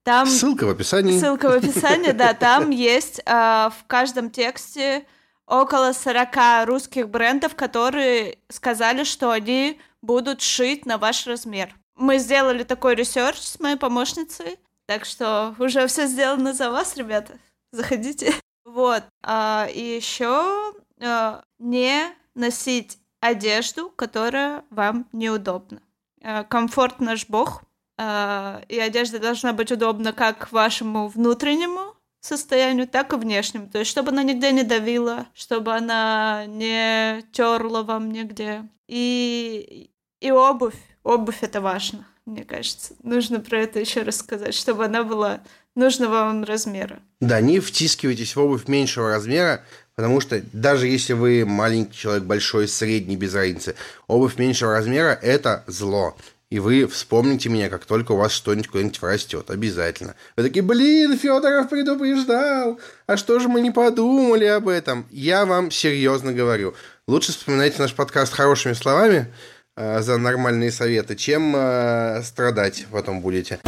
Там... 0.04 0.26
Ссылка 0.26 0.66
в 0.66 0.70
описании. 0.70 1.20
Ссылка 1.20 1.50
в 1.50 1.54
описании, 1.54 2.12
да. 2.12 2.34
Там 2.34 2.70
есть 2.72 3.20
э, 3.20 3.24
в 3.26 3.86
каждом 3.88 4.32
тексте 4.32 5.06
около 5.46 5.94
40 5.94 6.66
русских 6.66 7.10
брендов, 7.10 7.56
которые 7.56 8.38
сказали, 8.50 9.04
что 9.04 9.32
они 9.32 9.80
будут 10.02 10.42
шить 10.42 10.86
на 10.86 10.98
ваш 10.98 11.28
размер. 11.28 11.76
Мы 11.96 12.18
сделали 12.18 12.64
такой 12.64 12.96
research 12.96 13.40
с 13.40 13.60
моей 13.60 13.76
помощницей, 13.76 14.58
так 14.88 15.06
что 15.06 15.56
уже 15.60 15.86
все 15.88 16.08
сделано 16.08 16.54
за 16.54 16.72
вас, 16.72 16.98
ребята. 16.98 17.38
Заходите. 17.72 18.34
Вот. 18.64 19.04
А, 19.24 19.68
и 19.74 19.82
еще 19.82 20.74
а, 21.02 21.44
не 21.60 22.06
носить 22.36 23.00
одежду, 23.20 23.90
которая 23.90 24.64
вам 24.70 25.08
неудобна. 25.12 25.82
А, 26.24 26.44
комфорт 26.44 27.02
наш 27.02 27.28
бог, 27.28 27.64
а, 27.64 27.66
и 28.00 28.80
одежда 28.80 29.20
должна 29.20 29.54
быть 29.54 29.72
удобна 29.72 30.14
как 30.14 30.52
вашему 30.52 31.08
внутреннему 31.08 31.96
состоянию, 32.22 32.88
так 32.88 33.14
и 33.14 33.18
внешнему. 33.18 33.68
То 33.68 33.80
есть, 33.80 33.92
чтобы 33.92 34.10
она 34.10 34.24
нигде 34.24 34.52
не 34.52 34.64
давила, 34.64 35.28
чтобы 35.34 35.74
она 35.74 36.46
не 36.48 37.24
терла 37.32 37.84
вам 37.84 38.12
нигде. 38.12 38.64
И, 38.88 39.90
и 40.20 40.32
обувь. 40.32 40.76
Обувь 41.04 41.42
это 41.42 41.62
важно, 41.62 42.08
мне 42.26 42.44
кажется. 42.44 42.94
Нужно 43.02 43.40
про 43.40 43.62
это 43.62 43.80
еще 43.80 44.04
раз 44.04 44.18
сказать, 44.18 44.54
чтобы 44.54 44.86
она 44.86 45.04
была 45.04 45.42
нужного 45.76 46.12
вам 46.12 46.44
размера. 46.44 47.00
Да, 47.20 47.42
не 47.42 47.60
втискивайтесь 47.60 48.36
в 48.36 48.40
обувь 48.40 48.68
меньшего 48.68 49.10
размера, 49.10 49.64
потому 49.96 50.22
что 50.22 50.42
даже 50.54 50.88
если 50.88 51.14
вы 51.14 51.46
маленький 51.46 51.98
человек, 51.98 52.24
большой, 52.24 52.68
средний, 52.68 53.16
без 53.16 53.34
разницы, 53.34 53.76
обувь 54.08 54.38
меньшего 54.38 54.74
размера– 54.74 55.18
это 55.22 55.64
зло. 55.66 56.16
И 56.52 56.60
вы 56.60 56.86
вспомните 56.86 57.48
меня, 57.48 57.70
как 57.70 57.86
только 57.86 58.12
у 58.12 58.18
вас 58.18 58.34
что-нибудь 58.34 58.68
куда-нибудь 58.68 59.02
растет. 59.02 59.50
Обязательно. 59.50 60.16
Вы 60.36 60.44
такие, 60.44 60.62
блин, 60.62 61.18
Федоров 61.18 61.70
предупреждал. 61.70 62.78
А 63.08 63.16
что 63.16 63.40
же 63.40 63.48
мы 63.48 63.62
не 63.62 63.72
подумали 63.72 64.44
об 64.44 64.68
этом? 64.68 65.08
Я 65.12 65.46
вам 65.46 65.72
серьезно 65.72 66.34
говорю. 66.34 66.76
Лучше 67.08 67.32
вспоминайте 67.32 67.82
наш 67.82 67.94
подкаст 67.94 68.34
хорошими 68.34 68.74
словами 68.74 69.34
э, 69.78 70.02
за 70.02 70.18
нормальные 70.18 70.74
советы, 70.74 71.16
чем 71.16 71.56
э, 71.56 72.22
страдать 72.22 72.86
потом 72.92 73.22
будете. 73.22 73.62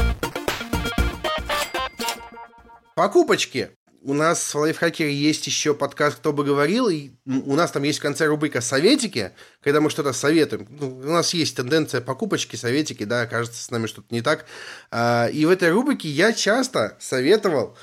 Покупочки 2.96 3.70
у 4.04 4.14
нас 4.14 4.54
в 4.54 4.60
Лайфхакере 4.60 5.14
есть 5.14 5.48
еще 5.48 5.74
подкаст 5.74 6.18
«Кто 6.18 6.34
бы 6.34 6.44
говорил», 6.44 6.90
и 6.90 7.12
у 7.26 7.56
нас 7.56 7.72
там 7.72 7.84
есть 7.84 8.00
в 8.00 8.02
конце 8.02 8.26
рубрика 8.26 8.60
«Советики», 8.60 9.32
когда 9.62 9.80
мы 9.80 9.90
что-то 9.90 10.12
советуем. 10.12 10.68
Ну, 10.70 10.98
у 10.98 11.12
нас 11.12 11.34
есть 11.34 11.56
тенденция 11.56 12.02
покупочки, 12.02 12.58
советики, 12.58 13.06
да, 13.06 13.26
кажется, 13.26 13.64
с 13.64 13.72
нами 13.72 13.88
что-то 13.88 14.08
не 14.14 14.22
так. 14.22 14.46
А, 14.92 15.28
и 15.28 15.46
в 15.46 15.50
этой 15.50 15.72
рубрике 15.72 16.10
я 16.10 16.34
часто 16.34 16.98
советовал 17.00 17.78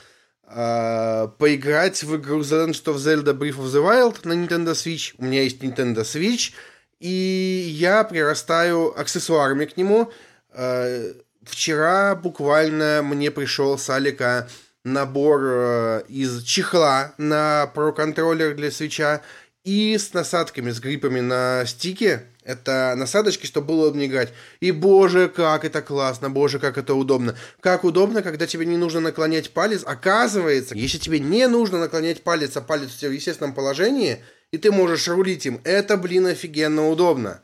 а, 0.45 1.29
поиграть 1.39 2.03
в 2.03 2.17
игру 2.17 2.41
The 2.41 2.67
Legend 2.67 2.85
of 2.85 2.97
Zelda 2.97 3.33
Breath 3.33 3.57
of 3.57 3.67
the 3.67 3.83
Wild 3.83 4.19
на 4.25 4.35
Nintendo 4.35 4.73
Switch. 4.73 5.15
У 5.17 5.25
меня 5.25 5.43
есть 5.43 5.63
Nintendo 5.63 6.03
Switch, 6.03 6.53
и 6.99 7.67
я 7.73 8.05
прирастаю 8.05 8.93
аксессуарами 8.99 9.65
к 9.65 9.79
нему. 9.79 10.13
А, 10.51 11.13
вчера 11.45 12.15
буквально 12.15 13.01
мне 13.03 13.31
пришел 13.31 13.79
с 13.79 13.89
Алика 13.89 14.49
набор 14.85 15.40
э, 15.45 16.03
из 16.09 16.43
чехла 16.43 17.14
на 17.19 17.71
Pro 17.75 17.93
контроллер 17.93 18.55
для 18.55 18.71
свеча 18.71 19.23
и 19.64 19.97
с 19.99 20.14
насадками, 20.14 20.71
с 20.71 20.81
гриппами 20.81 21.21
на 21.21 21.64
стике. 21.66 22.25
Это 22.43 22.95
насадочки, 22.97 23.47
чтобы 23.47 23.69
было 23.69 23.83
удобнее 23.83 24.09
играть. 24.09 24.33
И 24.61 24.71
боже, 24.73 25.29
как 25.29 25.64
это 25.64 25.83
классно, 25.83 26.31
боже, 26.31 26.59
как 26.59 26.79
это 26.79 26.95
удобно. 26.95 27.37
Как 27.61 27.85
удобно, 27.85 28.23
когда 28.23 28.47
тебе 28.47 28.64
не 28.64 28.79
нужно 28.79 29.01
наклонять 29.01 29.51
палец. 29.51 29.83
Оказывается, 29.85 30.75
если 30.75 30.99
тебе 30.99 31.21
не 31.21 31.47
нужно 31.47 31.79
наклонять 31.79 32.23
палец, 32.23 32.57
а 32.57 32.62
палец 32.62 32.95
у 32.95 32.99
тебя 32.99 33.11
в 33.11 33.14
естественном 33.14 33.55
положении, 33.55 34.25
и 34.51 34.59
ты 34.59 34.73
можешь 34.73 35.07
рулить 35.09 35.45
им, 35.47 35.61
это, 35.64 35.97
блин, 35.97 36.27
офигенно 36.27 36.88
удобно. 36.88 37.43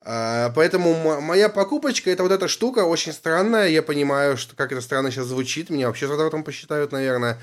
А, 0.00 0.50
поэтому 0.50 1.20
моя 1.20 1.48
покупочка 1.48 2.10
это 2.10 2.22
вот 2.22 2.32
эта 2.32 2.48
штука 2.48 2.84
очень 2.84 3.12
странная. 3.12 3.68
Я 3.68 3.82
понимаю, 3.82 4.36
что 4.36 4.54
как 4.56 4.72
это 4.72 4.80
странно 4.80 5.10
сейчас 5.10 5.26
звучит. 5.26 5.70
Меня 5.70 5.88
вообще 5.88 6.06
задаватом 6.06 6.44
посчитают, 6.44 6.92
наверное. 6.92 7.40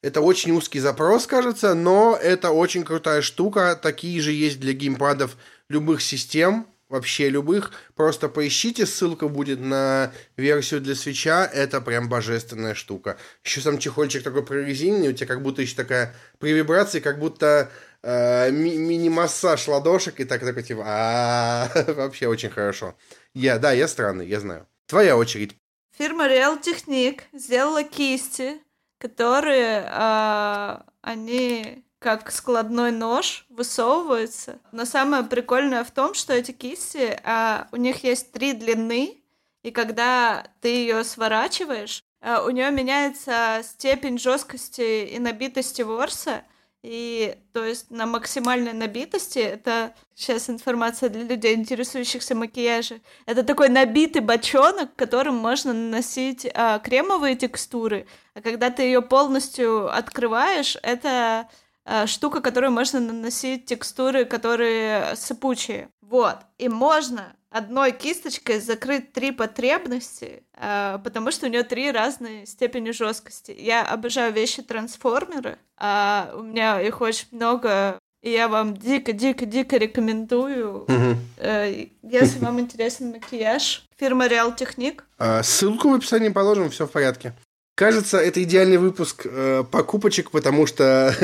Это 0.00 0.20
очень 0.20 0.52
узкий 0.52 0.78
запрос, 0.78 1.26
кажется, 1.26 1.74
но 1.74 2.16
это 2.20 2.50
очень 2.50 2.84
крутая 2.84 3.20
штука. 3.20 3.78
Такие 3.80 4.20
же 4.20 4.30
есть 4.30 4.60
для 4.60 4.72
геймпадов 4.72 5.36
любых 5.68 6.02
систем, 6.02 6.68
вообще 6.88 7.28
любых. 7.28 7.72
Просто 7.96 8.28
поищите, 8.28 8.86
ссылка 8.86 9.26
будет 9.26 9.60
на 9.60 10.12
версию 10.36 10.82
для 10.82 10.94
свеча. 10.94 11.46
Это 11.46 11.80
прям 11.80 12.08
божественная 12.08 12.74
штука. 12.74 13.16
Еще 13.44 13.60
сам 13.60 13.78
чехольчик 13.78 14.22
такой 14.22 14.44
прорезиненный, 14.44 15.08
у 15.08 15.12
тебя 15.12 15.26
как 15.26 15.42
будто 15.42 15.62
еще 15.62 15.74
такая 15.74 16.14
при 16.38 16.52
вибрации, 16.52 17.00
как 17.00 17.18
будто 17.18 17.70
э, 18.02 18.50
ми- 18.50 18.76
мини-массаж 18.76 19.68
ладошек 19.68 20.20
и 20.20 20.24
так 20.24 20.40
такой 20.40 20.62
типа, 20.62 20.82
а 20.86 21.68
вообще 21.88 22.28
очень 22.28 22.50
хорошо. 22.50 22.94
Я, 23.34 23.58
да, 23.58 23.72
я 23.72 23.88
странный, 23.88 24.26
я 24.26 24.40
знаю. 24.40 24.66
Твоя 24.86 25.16
очередь. 25.16 25.56
Фирма 25.96 26.26
Real 26.26 26.62
Technique 26.62 27.22
сделала 27.32 27.82
кисти, 27.82 28.60
которые 28.98 29.88
э, 29.90 30.78
они 31.02 31.84
как 31.98 32.30
складной 32.30 32.92
нож 32.92 33.44
высовываются. 33.48 34.60
Но 34.72 34.84
самое 34.84 35.24
прикольное 35.24 35.82
в 35.82 35.90
том, 35.90 36.14
что 36.14 36.32
эти 36.32 36.52
кисти, 36.52 37.18
э, 37.22 37.64
у 37.72 37.76
них 37.76 38.04
есть 38.04 38.30
три 38.32 38.52
длины, 38.52 39.20
и 39.64 39.70
когда 39.72 40.46
ты 40.60 40.68
ее 40.68 41.02
сворачиваешь, 41.02 42.04
э, 42.20 42.38
у 42.40 42.50
нее 42.50 42.70
меняется 42.70 43.60
степень 43.64 44.18
жесткости 44.18 45.06
и 45.06 45.18
набитости 45.18 45.82
ворса, 45.82 46.42
и 46.82 47.36
то 47.52 47.64
есть 47.64 47.90
на 47.90 48.06
максимальной 48.06 48.72
набитости, 48.72 49.38
это 49.38 49.94
сейчас 50.14 50.48
информация 50.48 51.08
для 51.08 51.24
людей, 51.24 51.54
интересующихся 51.54 52.34
макияжем, 52.34 53.00
это 53.26 53.42
такой 53.42 53.68
набитый 53.68 54.22
бочонок, 54.22 54.94
которым 54.94 55.34
можно 55.36 55.72
наносить 55.72 56.46
а, 56.54 56.78
кремовые 56.78 57.34
текстуры, 57.34 58.06
а 58.34 58.40
когда 58.40 58.70
ты 58.70 58.82
ее 58.82 59.02
полностью 59.02 59.92
открываешь, 59.92 60.76
это 60.82 61.48
а, 61.84 62.06
штука, 62.06 62.40
которую 62.40 62.70
можно 62.70 63.00
наносить 63.00 63.66
текстуры, 63.66 64.24
которые 64.24 65.16
сыпучие. 65.16 65.88
Вот. 66.02 66.36
И 66.58 66.68
можно 66.68 67.34
одной 67.50 67.92
кисточкой 67.92 68.60
закрыть 68.60 69.12
три 69.12 69.32
потребности, 69.32 70.42
э, 70.54 70.98
потому 71.02 71.30
что 71.30 71.46
у 71.46 71.48
нее 71.48 71.62
три 71.62 71.90
разные 71.90 72.46
степени 72.46 72.90
жесткости. 72.90 73.54
Я 73.58 73.84
обожаю 73.84 74.32
вещи 74.32 74.62
трансформеры, 74.62 75.58
а 75.76 76.32
у 76.34 76.42
меня 76.42 76.80
их 76.80 77.00
очень 77.00 77.28
много, 77.30 77.98
и 78.22 78.30
я 78.30 78.48
вам 78.48 78.76
дико-дико-дико 78.76 79.76
рекомендую, 79.76 80.82
угу. 80.82 81.16
э, 81.38 81.86
если 82.02 82.38
вам 82.40 82.60
интересен 82.60 83.10
макияж. 83.10 83.84
Фирма 83.96 84.26
Real 84.26 84.56
Technique. 84.56 85.00
А, 85.18 85.42
ссылку 85.42 85.90
в 85.90 85.94
описании 85.94 86.28
положим, 86.28 86.70
все 86.70 86.86
в 86.86 86.90
порядке. 86.90 87.34
Кажется, 87.78 88.18
это 88.18 88.42
идеальный 88.42 88.76
выпуск 88.76 89.24
э, 89.24 89.62
покупочек, 89.70 90.32
потому 90.32 90.66
что 90.66 91.14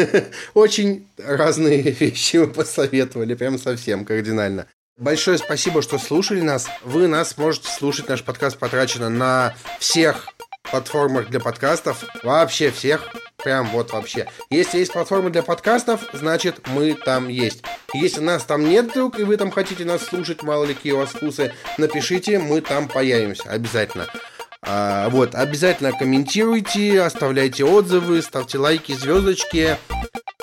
очень 0.54 1.04
разные 1.18 1.82
вещи 2.00 2.37
мы 2.37 2.46
посоветовали, 2.46 3.34
прям 3.34 3.58
совсем 3.58 4.04
кардинально. 4.04 4.68
Большое 4.96 5.38
спасибо, 5.38 5.83
что 5.83 5.98
слушали 5.98 6.40
нас. 6.40 6.68
Вы 6.85 7.09
нас 7.09 7.37
можете 7.37 7.68
слушать, 7.68 8.09
наш 8.09 8.22
подкаст 8.22 8.59
потрачено 8.59 9.09
на 9.09 9.55
всех 9.80 10.28
платформах 10.62 11.28
для 11.28 11.40
подкастов. 11.40 12.05
Вообще 12.22 12.70
всех. 12.70 13.09
Прям 13.42 13.66
вот 13.70 13.92
вообще. 13.92 14.28
Если 14.51 14.78
есть 14.78 14.92
платформы 14.92 15.30
для 15.30 15.42
подкастов, 15.42 16.01
значит 16.12 16.68
мы 16.68 16.95
там 16.95 17.26
есть. 17.26 17.64
Если 17.92 18.20
нас 18.20 18.45
там 18.45 18.68
нет 18.68 18.92
вдруг, 18.92 19.18
и 19.18 19.24
вы 19.24 19.36
там 19.36 19.51
хотите 19.51 19.84
нас 19.84 20.05
слушать, 20.05 20.45
мало 20.45 20.64
ли 20.64 20.74
какие 20.74 20.92
у 20.92 20.99
вас 20.99 21.11
вкусы, 21.11 21.53
напишите, 21.76 22.38
мы 22.38 22.61
там 22.61 22.86
появимся. 22.86 23.51
Обязательно. 23.51 24.07
А, 24.62 25.09
вот, 25.11 25.34
обязательно 25.34 25.92
комментируйте, 25.92 27.03
оставляйте 27.03 27.64
отзывы, 27.64 28.22
ставьте 28.22 28.59
лайки, 28.59 28.92
звездочки. 28.92 29.76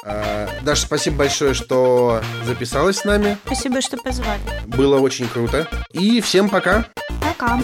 А, 0.03 0.49
Даша, 0.61 0.83
спасибо 0.83 1.17
большое, 1.17 1.53
что 1.53 2.21
записалась 2.45 2.99
с 2.99 3.05
нами. 3.05 3.37
Спасибо, 3.45 3.81
что 3.81 3.97
позвали. 3.97 4.41
Было 4.65 4.99
очень 4.99 5.27
круто. 5.27 5.67
И 5.91 6.21
всем 6.21 6.49
пока. 6.49 6.85
Пока. 7.21 7.61